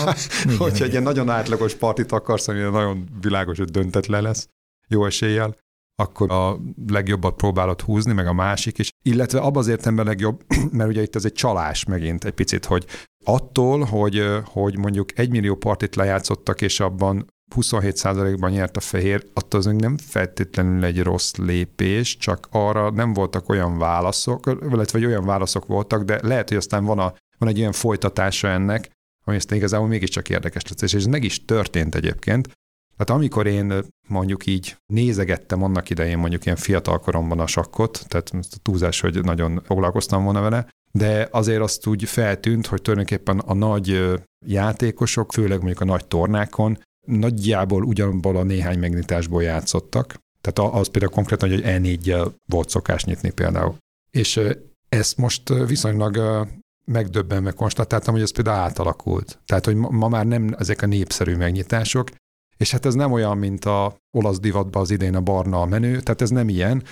[0.58, 4.48] Hogyha egy ilyen nagyon átlagos partit akarsz, ami nagyon világos, hogy döntetlen lesz,
[4.88, 5.56] jó eséllyel,
[6.02, 8.90] akkor a legjobbat próbálod húzni, meg a másik is.
[9.02, 12.86] Illetve abban az értelemben legjobb, mert ugye itt ez egy csalás megint egy picit, hogy
[13.24, 19.60] attól, hogy, hogy mondjuk egy millió partit lejátszottak, és abban 27%-ban nyert a fehér, attól
[19.60, 25.66] az nem feltétlenül egy rossz lépés, csak arra nem voltak olyan válaszok, illetve olyan válaszok
[25.66, 28.90] voltak, de lehet, hogy aztán van a van egy olyan folytatása ennek,
[29.24, 32.48] ami ezt igazából mégiscsak érdekes lesz, és ez meg is történt egyébként.
[32.96, 33.74] Tehát amikor én
[34.08, 39.24] mondjuk így nézegettem annak idején mondjuk ilyen fiatal koromban a sakkot, tehát a túlzás, hogy
[39.24, 44.14] nagyon foglalkoztam volna vele, de azért azt úgy feltűnt, hogy tulajdonképpen a nagy
[44.46, 50.16] játékosok, főleg mondjuk a nagy tornákon, nagyjából ugyanabból a néhány megnyitásból játszottak.
[50.40, 53.76] Tehát az például konkrétan, hogy e volt szokás nyitni például.
[54.10, 54.40] És
[54.88, 56.46] ezt most viszonylag
[56.88, 59.38] megdöbbenve konstatáltam, hogy ez például átalakult.
[59.46, 62.08] Tehát, hogy ma már nem ezek a népszerű megnyitások,
[62.56, 66.00] és hát ez nem olyan, mint a olasz divatban az idén a barna a menő,
[66.00, 66.82] tehát ez nem ilyen,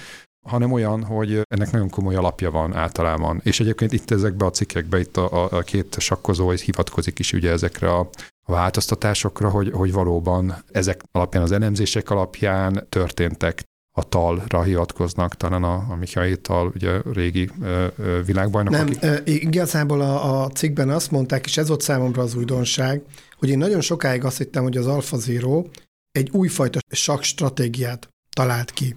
[0.47, 3.41] hanem olyan, hogy ennek nagyon komoly alapja van általában.
[3.45, 7.95] És egyébként itt ezekbe a cikkekbe, itt a, a két sakkozó hivatkozik is ugye ezekre
[7.95, 8.09] a
[8.49, 13.63] változtatásokra, hogy, hogy valóban ezek alapján, az elemzések alapján történtek
[13.99, 18.73] a talra hivatkoznak, talán a, a Mihály tal, ugye régi ö, ö, világbajnok.
[18.73, 19.43] Nem, akik...
[19.43, 23.03] igazából a, a cikkben azt mondták, és ez volt számomra az újdonság,
[23.39, 25.65] hogy én nagyon sokáig azt hittem, hogy az Alpha Zero
[26.13, 28.97] egy újfajta sak stratégiát talált ki.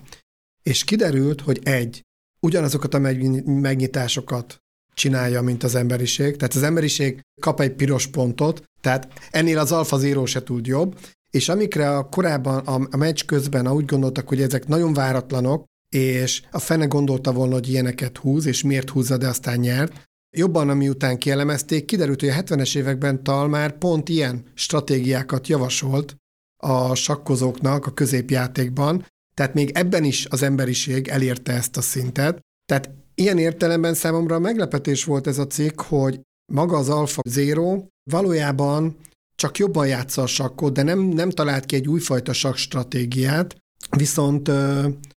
[0.64, 2.02] És kiderült, hogy egy,
[2.40, 3.00] ugyanazokat a
[3.46, 4.62] megnyitásokat
[4.94, 6.38] csinálja, mint az emberiség.
[6.38, 11.00] Tehát az emberiség kap egy piros pontot, tehát ennél az Alpha Zero se tud jobb,
[11.32, 16.42] és amikre a korábban a, a meccs közben úgy gondoltak, hogy ezek nagyon váratlanok, és
[16.52, 20.08] a fene gondolta volna, hogy ilyeneket húz, és miért húzza, de aztán nyert.
[20.38, 26.16] Jobban, ami után kielemezték, kiderült, hogy a 70-es években Tal már pont ilyen stratégiákat javasolt
[26.64, 32.40] a sakkozóknak a középjátékban, tehát még ebben is az emberiség elérte ezt a szintet.
[32.66, 38.98] Tehát ilyen értelemben számomra meglepetés volt ez a cikk, hogy maga az Alpha Zero valójában
[39.40, 43.56] csak jobban játsza a sakkot, de nem, nem talált ki egy újfajta stratégiát,
[43.98, 44.48] viszont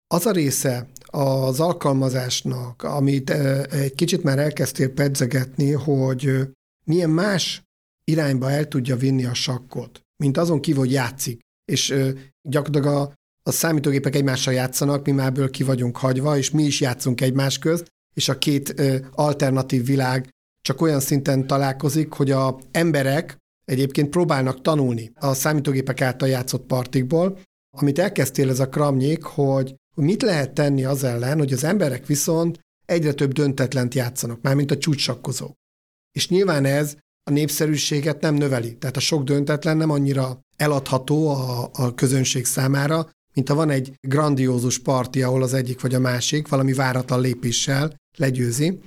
[0.08, 6.48] az a része az alkalmazásnak, amit egy kicsit már elkezdtél pedzegetni, hogy
[6.86, 7.64] milyen más
[8.04, 11.40] irányba el tudja vinni a sakkot, mint azon kívül, hogy játszik.
[11.72, 11.96] És
[12.50, 17.22] gyakorlatilag a, a számítógépek egymással játszanak, mi márből ki vagyunk hagyva, és mi is játszunk
[17.22, 20.30] egymás közt, és a két alternatív világ
[20.62, 23.38] csak olyan szinten találkozik, hogy a emberek
[23.70, 27.40] egyébként próbálnak tanulni a számítógépek által játszott partikból,
[27.78, 32.60] amit elkezdtél ez a kramnyék, hogy mit lehet tenni az ellen, hogy az emberek viszont
[32.86, 35.54] egyre több döntetlent játszanak, mármint a csúcsakkozók.
[36.12, 38.78] És nyilván ez a népszerűséget nem növeli.
[38.78, 43.94] Tehát a sok döntetlen nem annyira eladható a, a közönség számára, mint ha van egy
[44.02, 48.80] grandiózus parti, ahol az egyik vagy a másik valami váratlan lépéssel legyőzi.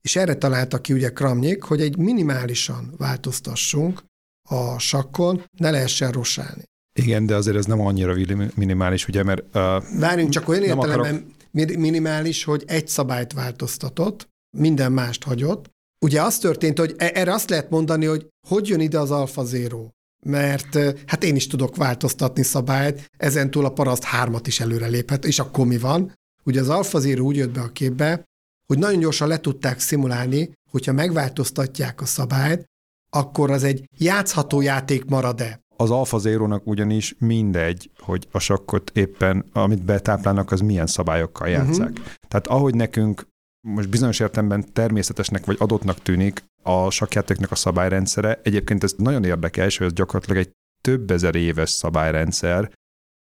[0.00, 4.02] És erre találta ki ugye Kramnyék, hogy egy minimálisan változtassunk
[4.48, 6.62] a sakkon, ne lehessen rosálni.
[7.00, 8.14] Igen, de azért ez nem annyira
[8.54, 9.42] minimális, ugye, mert...
[9.54, 11.76] Uh, Várjunk, csak olyan értelemben akarok...
[11.76, 15.70] minimális, hogy egy szabályt változtatott, minden mást hagyott.
[16.04, 19.44] Ugye az történt, hogy e- erre azt lehet mondani, hogy hogy jön ide az Alfa
[19.44, 19.88] Zero?
[20.26, 25.24] Mert hát én is tudok változtatni szabályt, ezen túl a paraszt hármat is előre léphet,
[25.24, 26.12] és akkor mi van?
[26.44, 28.24] Ugye az Alfa Zero úgy jött be a képbe,
[28.66, 32.64] hogy nagyon gyorsan le tudták szimulálni, hogyha megváltoztatják a szabályt,
[33.14, 35.60] akkor az egy játszható játék marad-e.
[35.76, 41.90] Az Alfa Zero-nak ugyanis mindegy, hogy a sakkot éppen, amit betáplálnak, az milyen szabályokkal játszák.
[41.90, 42.04] Uh-huh.
[42.28, 43.26] Tehát ahogy nekünk
[43.66, 49.76] most bizonyos értelemben természetesnek vagy adottnak tűnik a sakjátéknak a szabályrendszere, egyébként ez nagyon érdekes,
[49.76, 52.72] hogy ez gyakorlatilag egy több ezer éves szabályrendszer,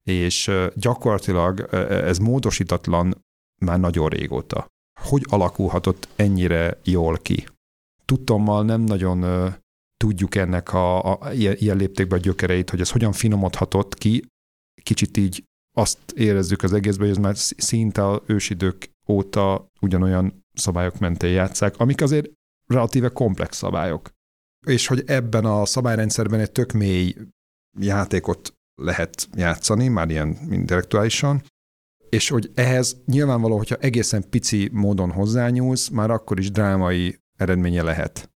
[0.10, 3.26] és gyakorlatilag ez módosítatlan
[3.62, 4.67] már nagyon régóta.
[5.02, 7.48] Hogy alakulhatott ennyire jól ki?
[8.06, 9.19] Tudtommal nem nagyon
[9.97, 14.25] tudjuk ennek a, a ilyen, ilyen léptékben a gyökereit, hogy ez hogyan finomodhatott ki,
[14.81, 15.43] kicsit így
[15.77, 21.77] azt érezzük az egészben, hogy ez már szinte a ősidők óta ugyanolyan szabályok mentén játszák,
[21.77, 22.29] amik azért
[22.67, 24.10] relatíve komplex szabályok.
[24.67, 27.15] És hogy ebben a szabályrendszerben egy tök mély
[27.79, 31.43] játékot lehet játszani, már ilyen intellektuálisan,
[32.10, 38.29] és hogy ehhez nyilvánvaló, hogyha egészen pici módon hozzányúlsz, már akkor is drámai eredménye lehet.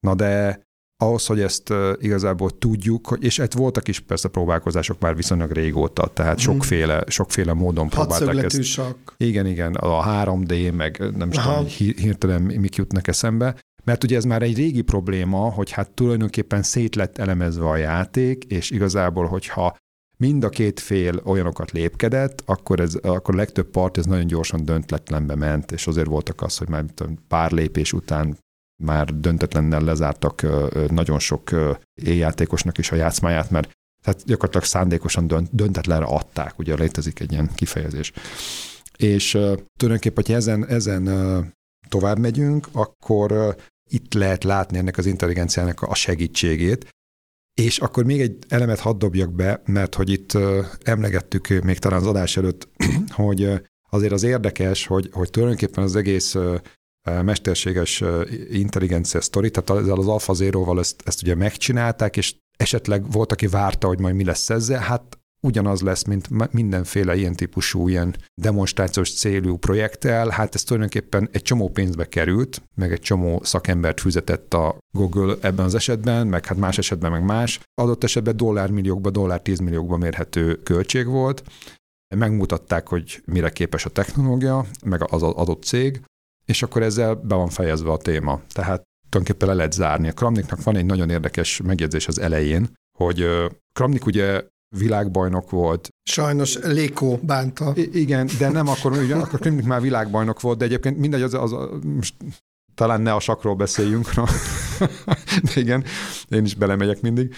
[0.00, 0.62] Na de
[1.02, 6.34] ahhoz, hogy ezt igazából tudjuk, és hát voltak is persze próbálkozások már viszonylag régóta, tehát
[6.34, 6.42] mm.
[6.42, 8.62] sokféle, sokféle módon próbálták ezt.
[8.62, 9.14] Sak.
[9.16, 13.56] Igen, igen, a 3D, meg nem is tudom, hirtelen mik jutnak eszembe.
[13.84, 18.44] Mert ugye ez már egy régi probléma, hogy hát tulajdonképpen szét lett elemezve a játék,
[18.44, 19.76] és igazából, hogyha
[20.16, 24.64] mind a két fél olyanokat lépkedett, akkor, ez, akkor a legtöbb part ez nagyon gyorsan
[24.64, 26.84] döntetlenbe ment, és azért voltak az, hogy már
[27.28, 28.38] pár lépés után
[28.82, 30.46] már döntetlennel lezártak
[30.90, 31.50] nagyon sok
[31.94, 33.70] éjjátékosnak is a játszmáját, mert
[34.02, 38.12] tehát gyakorlatilag szándékosan dönt, döntetlenre adták, ugye létezik egy ilyen kifejezés.
[38.96, 39.30] És
[39.76, 41.04] tulajdonképpen, hogyha ezen, ezen
[41.88, 43.56] tovább megyünk, akkor
[43.90, 46.88] itt lehet látni ennek az intelligenciának a segítségét,
[47.54, 50.38] és akkor még egy elemet hadd dobjak be, mert hogy itt
[50.82, 52.68] emlegettük még talán az adás előtt,
[53.08, 56.36] hogy azért az érdekes, hogy, hogy tulajdonképpen az egész
[57.22, 58.02] mesterséges
[58.50, 63.46] intelligencia sztori, tehát ezzel az Alpha Zero-val ezt, ezt ugye megcsinálták, és esetleg volt, aki
[63.46, 69.14] várta, hogy majd mi lesz ezzel, hát ugyanaz lesz, mint mindenféle ilyen típusú, ilyen demonstrációs
[69.14, 74.78] célú projekttel, hát ez tulajdonképpen egy csomó pénzbe került, meg egy csomó szakembert fizetett a
[74.94, 77.60] Google ebben az esetben, meg hát más esetben meg más.
[77.74, 81.42] Adott esetben dollármilliókba, dollár tízmilliókba mérhető költség volt,
[82.14, 86.00] megmutatták, hogy mire képes a technológia, meg az adott cég,
[86.52, 88.40] és akkor ezzel be van fejezve a téma.
[88.52, 90.08] Tehát tulajdonképpen le lehet zárni.
[90.08, 93.26] A Kramniknak van egy nagyon érdekes megjegyzés az elején, hogy
[93.72, 94.42] Kramnik ugye
[94.76, 95.88] világbajnok volt.
[96.02, 97.72] Sajnos Léko bánta.
[97.74, 101.34] I- igen, de nem akkor, ugye, akkor Kramnik már világbajnok volt, de egyébként mindegy, az,
[101.34, 102.14] az, az most
[102.74, 104.10] talán ne a sakról beszéljünk,
[105.54, 105.84] de igen,
[106.28, 107.34] én is belemegyek mindig.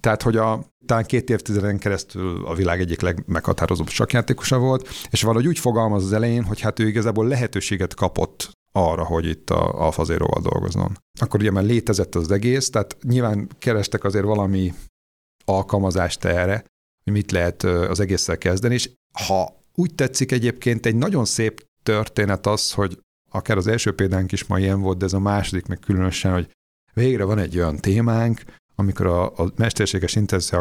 [0.00, 5.46] Tehát, hogy a, talán két évtizeden keresztül a világ egyik legmeghatározóbb sakjátékosa volt, és valahogy
[5.46, 10.04] úgy fogalmaz az elején, hogy hát ő igazából lehetőséget kapott arra, hogy itt a Alfa
[10.04, 10.96] Zero-val dolgozzon.
[11.20, 14.74] Akkor ugye már létezett az egész, tehát nyilván kerestek azért valami
[15.44, 16.64] alkalmazást erre,
[17.04, 18.90] hogy mit lehet az egésszel kezdeni, és
[19.26, 22.98] ha úgy tetszik egyébként egy nagyon szép történet az, hogy
[23.30, 26.50] akár az első példánk is ma ilyen volt, de ez a második meg különösen, hogy
[26.92, 28.42] végre van egy olyan témánk,
[28.80, 30.58] amikor a, a mesterséges intelligencia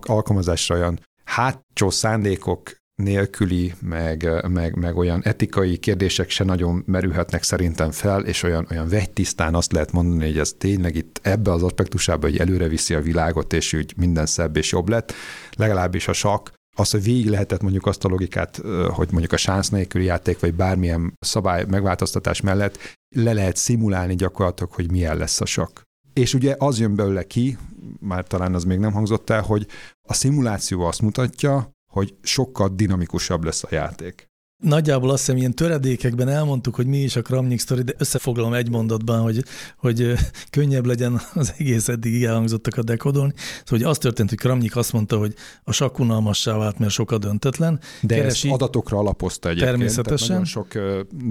[0.00, 7.90] alkalmazásra olyan hátsó szándékok nélküli, meg, meg, meg olyan etikai kérdések se nagyon merülhetnek szerintem
[7.90, 12.30] fel, és olyan, olyan vegytisztán azt lehet mondani, hogy ez tényleg itt ebbe az aspektusában,
[12.30, 15.12] hogy előre viszi a világot, és úgy minden szebb és jobb lett.
[15.56, 18.56] Legalábbis a sakk az, hogy végig lehetett mondjuk azt a logikát,
[18.88, 22.78] hogy mondjuk a sánsz nélküli játék, vagy bármilyen szabály megváltoztatás mellett
[23.16, 25.80] le lehet szimulálni gyakorlatilag, hogy milyen lesz a sakk.
[26.12, 27.58] És ugye az jön belőle ki,
[28.00, 29.66] már talán az még nem hangzott el, hogy
[30.08, 34.31] a szimuláció azt mutatja, hogy sokkal dinamikusabb lesz a játék.
[34.62, 38.70] Nagyjából azt hiszem, ilyen töredékekben elmondtuk, hogy mi is a Kramnik sztori, de összefoglalom egy
[38.70, 39.44] mondatban, hogy,
[39.76, 40.12] hogy
[40.50, 43.32] könnyebb legyen az egész eddig elhangzottak a dekodon.
[43.36, 45.34] Szóval hogy az történt, hogy Kramnik azt mondta, hogy
[45.64, 47.80] a sakk unalmassá vált, mert sokkal döntetlen.
[48.00, 48.48] De Keresi...
[48.48, 49.70] ezt adatokra alapozta egyébként.
[49.70, 50.28] Természetesen.
[50.28, 50.66] Nagyon sok,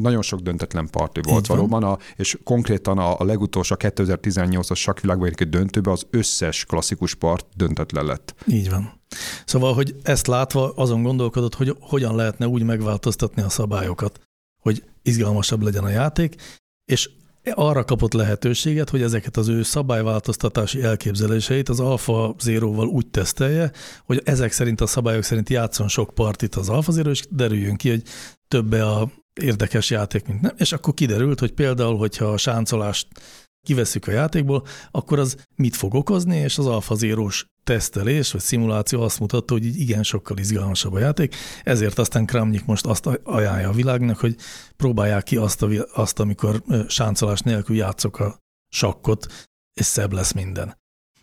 [0.02, 5.34] nagyon sok döntetlen parti volt Így valóban, a, és konkrétan a, a legutolsó 2018-as sakkvilágban
[5.36, 8.36] egy döntőbe az összes klasszikus part döntetlen lett.
[8.48, 9.01] Így van.
[9.46, 14.20] Szóval, hogy ezt látva azon gondolkodott, hogy hogyan lehetne úgy megváltoztatni a szabályokat,
[14.64, 16.36] hogy izgalmasabb legyen a játék,
[16.86, 17.10] és
[17.54, 23.72] arra kapott lehetőséget, hogy ezeket az ő szabályváltoztatási elképzeléseit az Alpha Zero-val úgy tesztelje,
[24.06, 27.90] hogy ezek szerint a szabályok szerint játszon sok partit az Alpha Zero, és derüljön ki,
[27.90, 28.04] hogy
[28.48, 30.56] többe a érdekes játék, mint nem.
[30.58, 33.08] És akkor kiderült, hogy például, hogyha a sáncolást
[33.62, 37.28] kiveszük a játékból, akkor az mit fog okozni, és az Alpha zero
[37.64, 42.66] tesztelés vagy szimuláció azt mutatta, hogy így igen sokkal izgalmasabb a játék, ezért aztán Kramnik
[42.66, 44.36] most azt ajánlja a világnak, hogy
[44.76, 48.38] próbálják ki azt, a, azt amikor sáncolás nélkül játszok a
[48.74, 50.80] sakkot, és szebb lesz minden.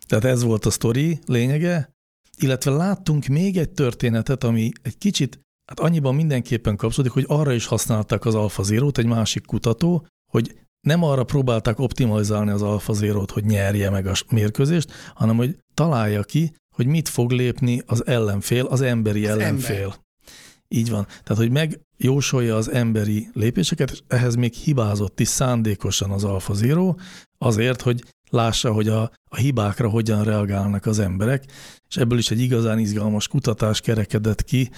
[0.07, 1.89] Tehát ez volt a sztori lényege,
[2.37, 7.65] illetve láttunk még egy történetet, ami egy kicsit, hát annyiban mindenképpen kapcsolódik, hogy arra is
[7.65, 12.61] használták az Alpha zero egy másik kutató, hogy nem arra próbálták optimalizálni az
[12.91, 18.05] zero hogy nyerje meg a mérkőzést, hanem hogy találja ki, hogy mit fog lépni az
[18.07, 19.75] ellenfél, az emberi az ellenfél.
[19.75, 19.97] Ember.
[20.67, 21.05] Így van.
[21.05, 26.95] Tehát, hogy megjósolja az emberi lépéseket, és ehhez még hibázott is szándékosan az Alpha Zero,
[27.37, 31.45] azért, hogy lássa, hogy a, a hibákra hogyan reagálnak az emberek,
[31.89, 34.69] és ebből is egy igazán izgalmas kutatás kerekedett ki,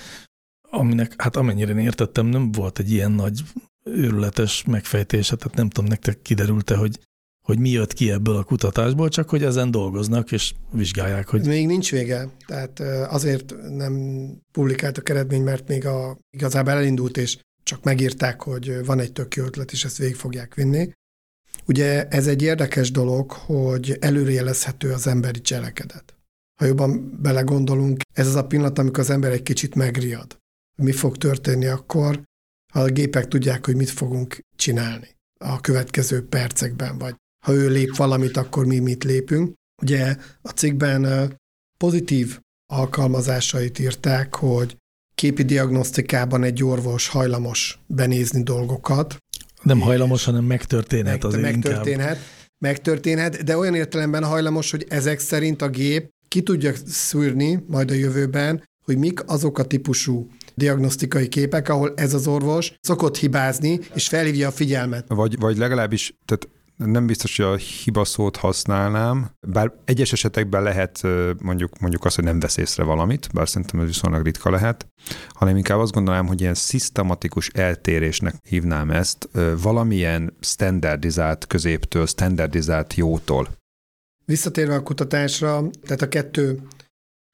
[0.69, 3.43] aminek, hát amennyire én értettem, nem volt egy ilyen nagy
[3.83, 6.99] őrületes megfejtése, tehát nem tudom, nektek kiderült-e, hogy,
[7.47, 11.45] hogy mi jött ki ebből a kutatásból, csak hogy ezen dolgoznak és vizsgálják, hogy...
[11.45, 12.79] Még nincs vége, tehát
[13.09, 13.93] azért nem
[14.51, 19.43] publikáltak eredmény, mert még a, igazából elindult, és csak megírták, hogy van egy tök jó
[19.43, 20.91] ötlet, és ezt végig fogják vinni.
[21.65, 26.15] Ugye ez egy érdekes dolog, hogy előrejelezhető az emberi cselekedet.
[26.59, 30.37] Ha jobban belegondolunk, ez az a pillanat, amikor az ember egy kicsit megriad.
[30.77, 32.23] Mi fog történni akkor,
[32.71, 35.07] ha a gépek tudják, hogy mit fogunk csinálni
[35.39, 37.15] a következő percekben, vagy
[37.45, 39.53] ha ő lép valamit, akkor mi mit lépünk.
[39.81, 41.33] Ugye a cikkben
[41.77, 42.39] pozitív
[42.73, 44.77] alkalmazásait írták, hogy
[45.15, 49.17] képi diagnosztikában egy orvos hajlamos benézni dolgokat.
[49.61, 52.25] Nem hajlamos, hanem megtörténhet meg, az megtörténhet, inkább.
[52.57, 57.93] megtörténhet, de olyan értelemben hajlamos, hogy ezek szerint a gép ki tudja szűrni majd a
[57.93, 64.07] jövőben, hogy mik azok a típusú diagnosztikai képek, ahol ez az orvos szokott hibázni, és
[64.07, 65.05] felhívja a figyelmet.
[65.07, 66.49] Vagy, vagy legalábbis, tehát
[66.91, 71.01] nem biztos, hogy a hiba szót használnám, bár egyes esetekben lehet
[71.41, 74.87] mondjuk, mondjuk azt, hogy nem vesz észre valamit, bár szerintem ez viszonylag ritka lehet,
[75.27, 79.29] hanem inkább azt gondolom, hogy ilyen szisztematikus eltérésnek hívnám ezt,
[79.61, 83.47] valamilyen standardizált középtől, standardizált jótól.
[84.25, 86.59] Visszatérve a kutatásra, tehát a kettő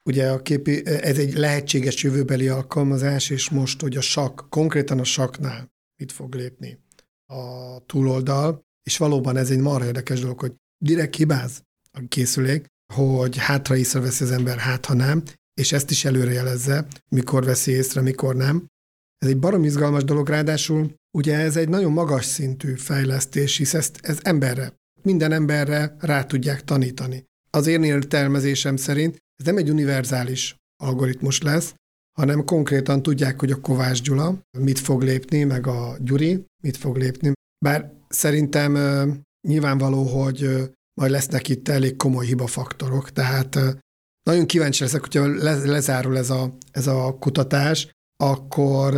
[0.08, 5.04] Ugye a képi, ez egy lehetséges jövőbeli alkalmazás, és most, hogy a sak, konkrétan a
[5.04, 6.80] saknál mit fog lépni
[7.26, 13.38] a túloldal, és valóban ez egy marha érdekes dolog, hogy direkt hibáz a készülék, hogy
[13.38, 18.36] hátra észreveszi az ember, hát ha nem, és ezt is előrejelezze, mikor veszi észre, mikor
[18.36, 18.66] nem.
[19.18, 24.00] Ez egy barom izgalmas dolog, ráadásul ugye ez egy nagyon magas szintű fejlesztés, hisz ezt,
[24.02, 27.26] ez emberre, minden emberre rá tudják tanítani.
[27.50, 31.74] Az én értelmezésem szerint ez nem egy univerzális algoritmus lesz,
[32.18, 36.98] hanem konkrétan tudják, hogy a Kovács Gyula mit fog lépni, meg a Gyuri mit fog
[36.98, 37.32] lépni.
[37.66, 38.74] Bár szerintem
[39.48, 43.60] nyilvánvaló, hogy majd lesznek itt elég komoly hibafaktorok, tehát
[44.24, 45.28] nagyon kíváncsi leszek, hogyha
[45.66, 47.90] lezárul ez a, ez a kutatás,
[48.24, 48.94] akkor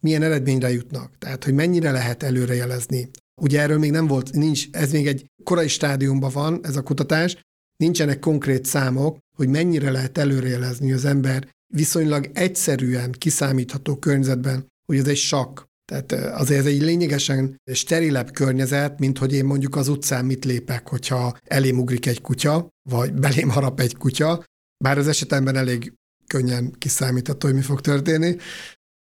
[0.00, 1.18] milyen eredményre jutnak.
[1.18, 3.10] Tehát, hogy mennyire lehet előrejelezni.
[3.40, 7.36] Ugye erről még nem volt, nincs, ez még egy korai stádiumban van, ez a kutatás,
[7.76, 15.06] nincsenek konkrét számok, hogy mennyire lehet előrejelezni az ember viszonylag egyszerűen kiszámítható környezetben, hogy ez
[15.06, 15.60] egy sakk.
[15.84, 20.88] Tehát azért ez egy lényegesen sterilebb környezet, mint hogy én mondjuk az utcán mit lépek,
[20.88, 24.44] hogyha elém ugrik egy kutya, vagy belém harap egy kutya,
[24.84, 25.92] bár az esetemben elég
[26.26, 28.36] könnyen kiszámítható, hogy mi fog történni.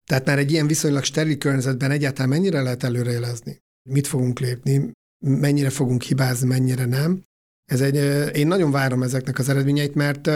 [0.06, 3.58] Tehát már egy ilyen viszonylag steril környezetben egyáltalán mennyire lehet előrejelezni?
[3.90, 4.92] Mit fogunk lépni,
[5.26, 7.24] mennyire fogunk hibázni, mennyire nem.
[7.72, 7.96] Ez egy,
[8.36, 10.28] én nagyon várom ezeknek az eredményeit, mert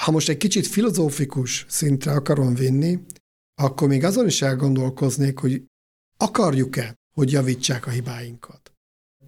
[0.00, 2.98] ha most egy kicsit filozófikus szintre akarom vinni,
[3.62, 5.64] akkor még azon is elgondolkoznék, hogy
[6.16, 8.72] akarjuk-e, hogy javítsák a hibáinkat.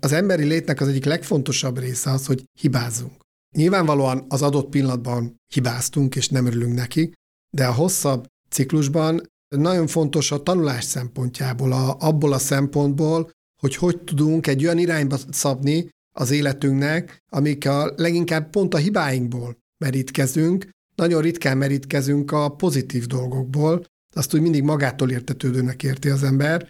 [0.01, 3.21] Az emberi létnek az egyik legfontosabb része az, hogy hibázunk.
[3.57, 7.13] Nyilvánvalóan az adott pillanatban hibáztunk, és nem örülünk neki,
[7.57, 9.23] de a hosszabb ciklusban
[9.57, 13.31] nagyon fontos a tanulás szempontjából, a, abból a szempontból,
[13.61, 15.89] hogy hogy tudunk egy olyan irányba szabni,
[16.21, 23.85] az életünknek, amik a leginkább pont a hibáinkból merítkezünk, nagyon ritkán merítkezünk a pozitív dolgokból,
[24.15, 26.69] azt úgy mindig magától értetődőnek érti az ember.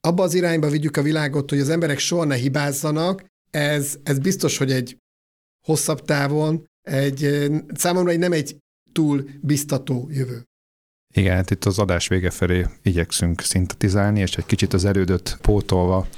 [0.00, 4.58] Abba az irányba vigyük a világot, hogy az emberek soha ne hibázzanak, ez, ez biztos,
[4.58, 4.98] hogy egy
[5.66, 8.56] hosszabb távon, egy, számomra egy nem egy
[8.92, 10.44] túl biztató jövő.
[11.14, 16.08] Igen, hát itt az adás vége felé igyekszünk szintetizálni, és egy kicsit az erődöt pótolva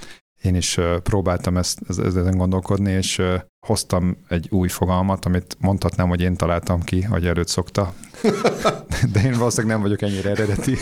[0.43, 3.23] én is próbáltam ezt, ezen gondolkodni, és
[3.67, 7.95] hoztam egy új fogalmat, amit mondhatnám, hogy én találtam ki, hogy előtt szokta,
[9.13, 10.77] de én valószínűleg nem vagyok ennyire eredeti,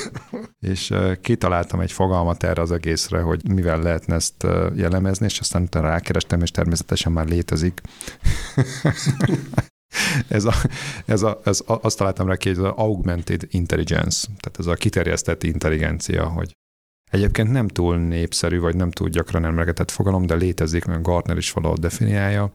[0.60, 5.88] és kitaláltam egy fogalmat erre az egészre, hogy mivel lehetne ezt jellemezni, és aztán utána
[5.88, 7.80] rákerestem, és természetesen már létezik.
[10.28, 10.52] ez, a,
[11.06, 14.74] ez, a, ez a, azt találtam rá ki, hogy az augmented intelligence, tehát ez a
[14.74, 16.56] kiterjesztett intelligencia, hogy
[17.10, 21.52] Egyébként nem túl népszerű, vagy nem túl gyakran emlegetett fogalom, de létezik, mert Gartner is
[21.52, 22.52] valahol definiálja.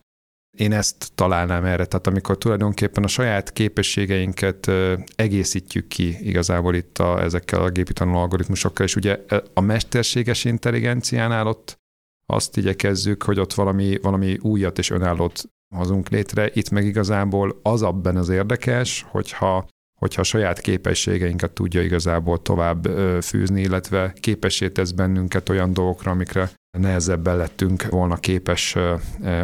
[0.58, 4.72] Én ezt találnám erre, tehát amikor tulajdonképpen a saját képességeinket
[5.16, 9.20] egészítjük ki igazából itt a, ezekkel a gépi tanuló algoritmusokkal, és ugye
[9.54, 11.82] a mesterséges intelligenciánál ott
[12.26, 15.44] azt igyekezzük, hogy ott valami, valami újat és önállót
[15.76, 16.50] hozunk létre.
[16.54, 19.68] Itt meg igazából az abban az érdekes, hogyha
[20.04, 22.86] hogyha a saját képességeinket tudja igazából tovább
[23.22, 28.76] fűzni, illetve képessé tesz bennünket olyan dolgokra, amikre nehezebben lettünk volna képes,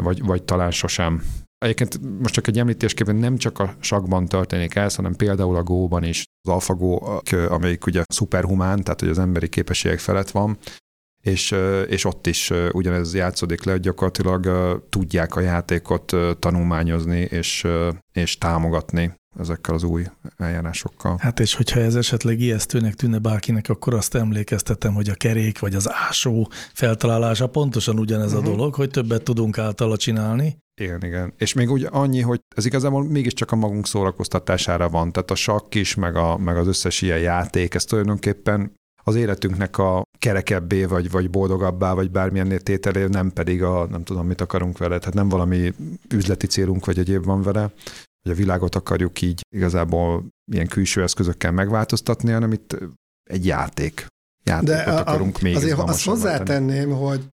[0.01, 1.23] vagy, vagy talán sosem.
[1.57, 6.03] Egyébként most csak egy említésképpen nem csak a sakban történik ez, hanem például a góban
[6.03, 6.23] is.
[6.41, 10.57] Az AlphaGo, amelyik ugye szuperhumán, tehát hogy az emberi képességek felett van,
[11.21, 11.55] és,
[11.87, 14.43] és ott is ugyanez játszódik le, hogy gyakorlatilag
[14.89, 17.67] tudják a játékot tanulmányozni és,
[18.13, 20.05] és támogatni ezekkel az új
[20.37, 21.17] eljárásokkal.
[21.19, 25.75] Hát és hogyha ez esetleg ijesztőnek tűnne bárkinek, akkor azt emlékeztetem, hogy a kerék vagy
[25.75, 28.39] az ásó feltalálása pontosan ugyanez uh-huh.
[28.39, 28.57] a mhm.
[28.57, 30.57] dolog, hogy többet tudunk általa csinálni.
[30.81, 31.33] Igen, igen.
[31.37, 35.11] És még úgy annyi, hogy ez igazából mégiscsak a magunk szórakoztatására van.
[35.11, 39.77] Tehát a sakk is, meg, a, meg az összes ilyen játék, ez tulajdonképpen az életünknek
[39.77, 44.77] a kerekebbé, vagy, vagy boldogabbá, vagy bármilyen tételé, nem pedig a nem tudom, mit akarunk
[44.77, 44.99] vele.
[44.99, 45.73] Tehát nem valami
[46.13, 47.71] üzleti célunk, vagy egyéb van vele,
[48.21, 52.77] hogy a világot akarjuk így igazából ilyen külső eszközökkel megváltoztatni, hanem itt
[53.23, 54.05] egy játék.
[54.43, 57.27] Játékot De a, akarunk még Azért azt hozzátenném, hogy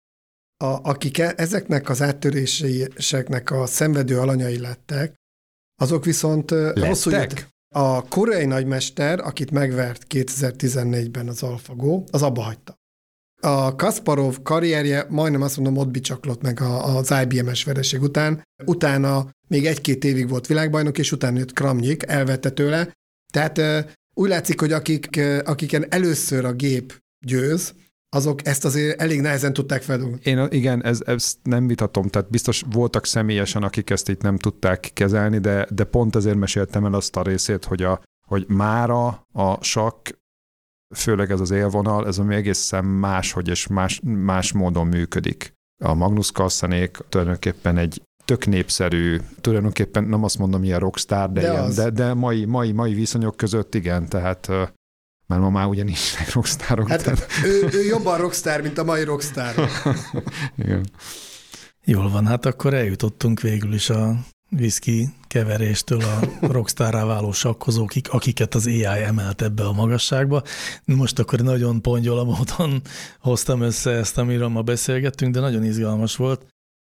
[0.64, 5.16] a, akik e, ezeknek az áttöréseknek a szenvedő alanyai lettek,
[5.82, 6.88] azok viszont lettek?
[6.88, 7.12] hosszú
[7.76, 12.76] a koreai nagymester, akit megvert 2014-ben az AlphaGo, az abba hagyta.
[13.46, 18.44] A Kasparov karrierje majdnem azt mondom ott bicsaklott meg az IBM-es vereség után.
[18.66, 22.92] Utána még egy-két évig volt világbajnok, és utána jött Kramnyik, elvette tőle.
[23.34, 23.62] Tehát
[24.14, 27.74] úgy látszik, hogy akik, akiken először a gép győz,
[28.10, 30.32] azok ezt azért elég nehezen tudták feldolgozni.
[30.32, 34.90] Én igen, ez, ezt nem vitatom, tehát biztos voltak személyesen, akik ezt itt nem tudták
[34.94, 39.64] kezelni, de, de pont ezért meséltem el azt a részét, hogy, a, hogy mára a
[39.64, 40.10] sakk,
[40.96, 45.54] főleg ez az élvonal, ez ami egészen máshogy és más, más módon működik.
[45.84, 51.52] A Magnus Carlsenék tulajdonképpen egy tök népszerű, tulajdonképpen nem azt mondom, ilyen rockstar, de, de,
[51.52, 54.48] ilyen, de, de mai, mai, mai viszonyok között igen, tehát
[55.28, 56.90] mert ma már ugye nincsenek rockstárok.
[56.90, 57.28] Hát tehát...
[57.46, 59.54] ő, ő jobban rockstar, mint a mai rockstar.
[60.58, 60.86] Igen.
[61.84, 64.16] Jól van, hát akkor eljutottunk végül is a
[64.58, 70.44] whisky keveréstől a rockstárrá váló sakkozókig, akiket az AI emelt ebbe a magasságba.
[70.86, 72.82] Most akkor nagyon pongyola módon
[73.20, 76.46] hoztam össze ezt, amiről ma beszélgettünk, de nagyon izgalmas volt,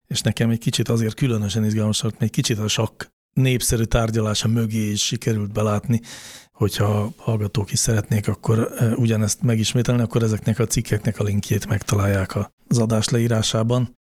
[0.07, 3.03] és nekem egy kicsit azért különösen izgalmas volt, még kicsit a sakk
[3.34, 6.01] népszerű tárgyalása mögé is sikerült belátni,
[6.51, 12.36] hogyha hallgatók is szeretnék, akkor ugyanezt megismételni, akkor ezeknek a cikkeknek a linkjét megtalálják
[12.68, 13.99] az adás leírásában.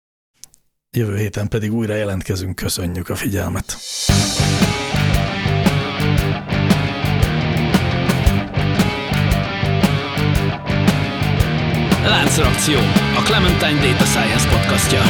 [0.98, 3.78] Jövő héten pedig újra jelentkezünk, köszönjük a figyelmet!
[12.06, 12.78] Láncreakció,
[13.16, 15.02] a Clementine Data Science podcastja.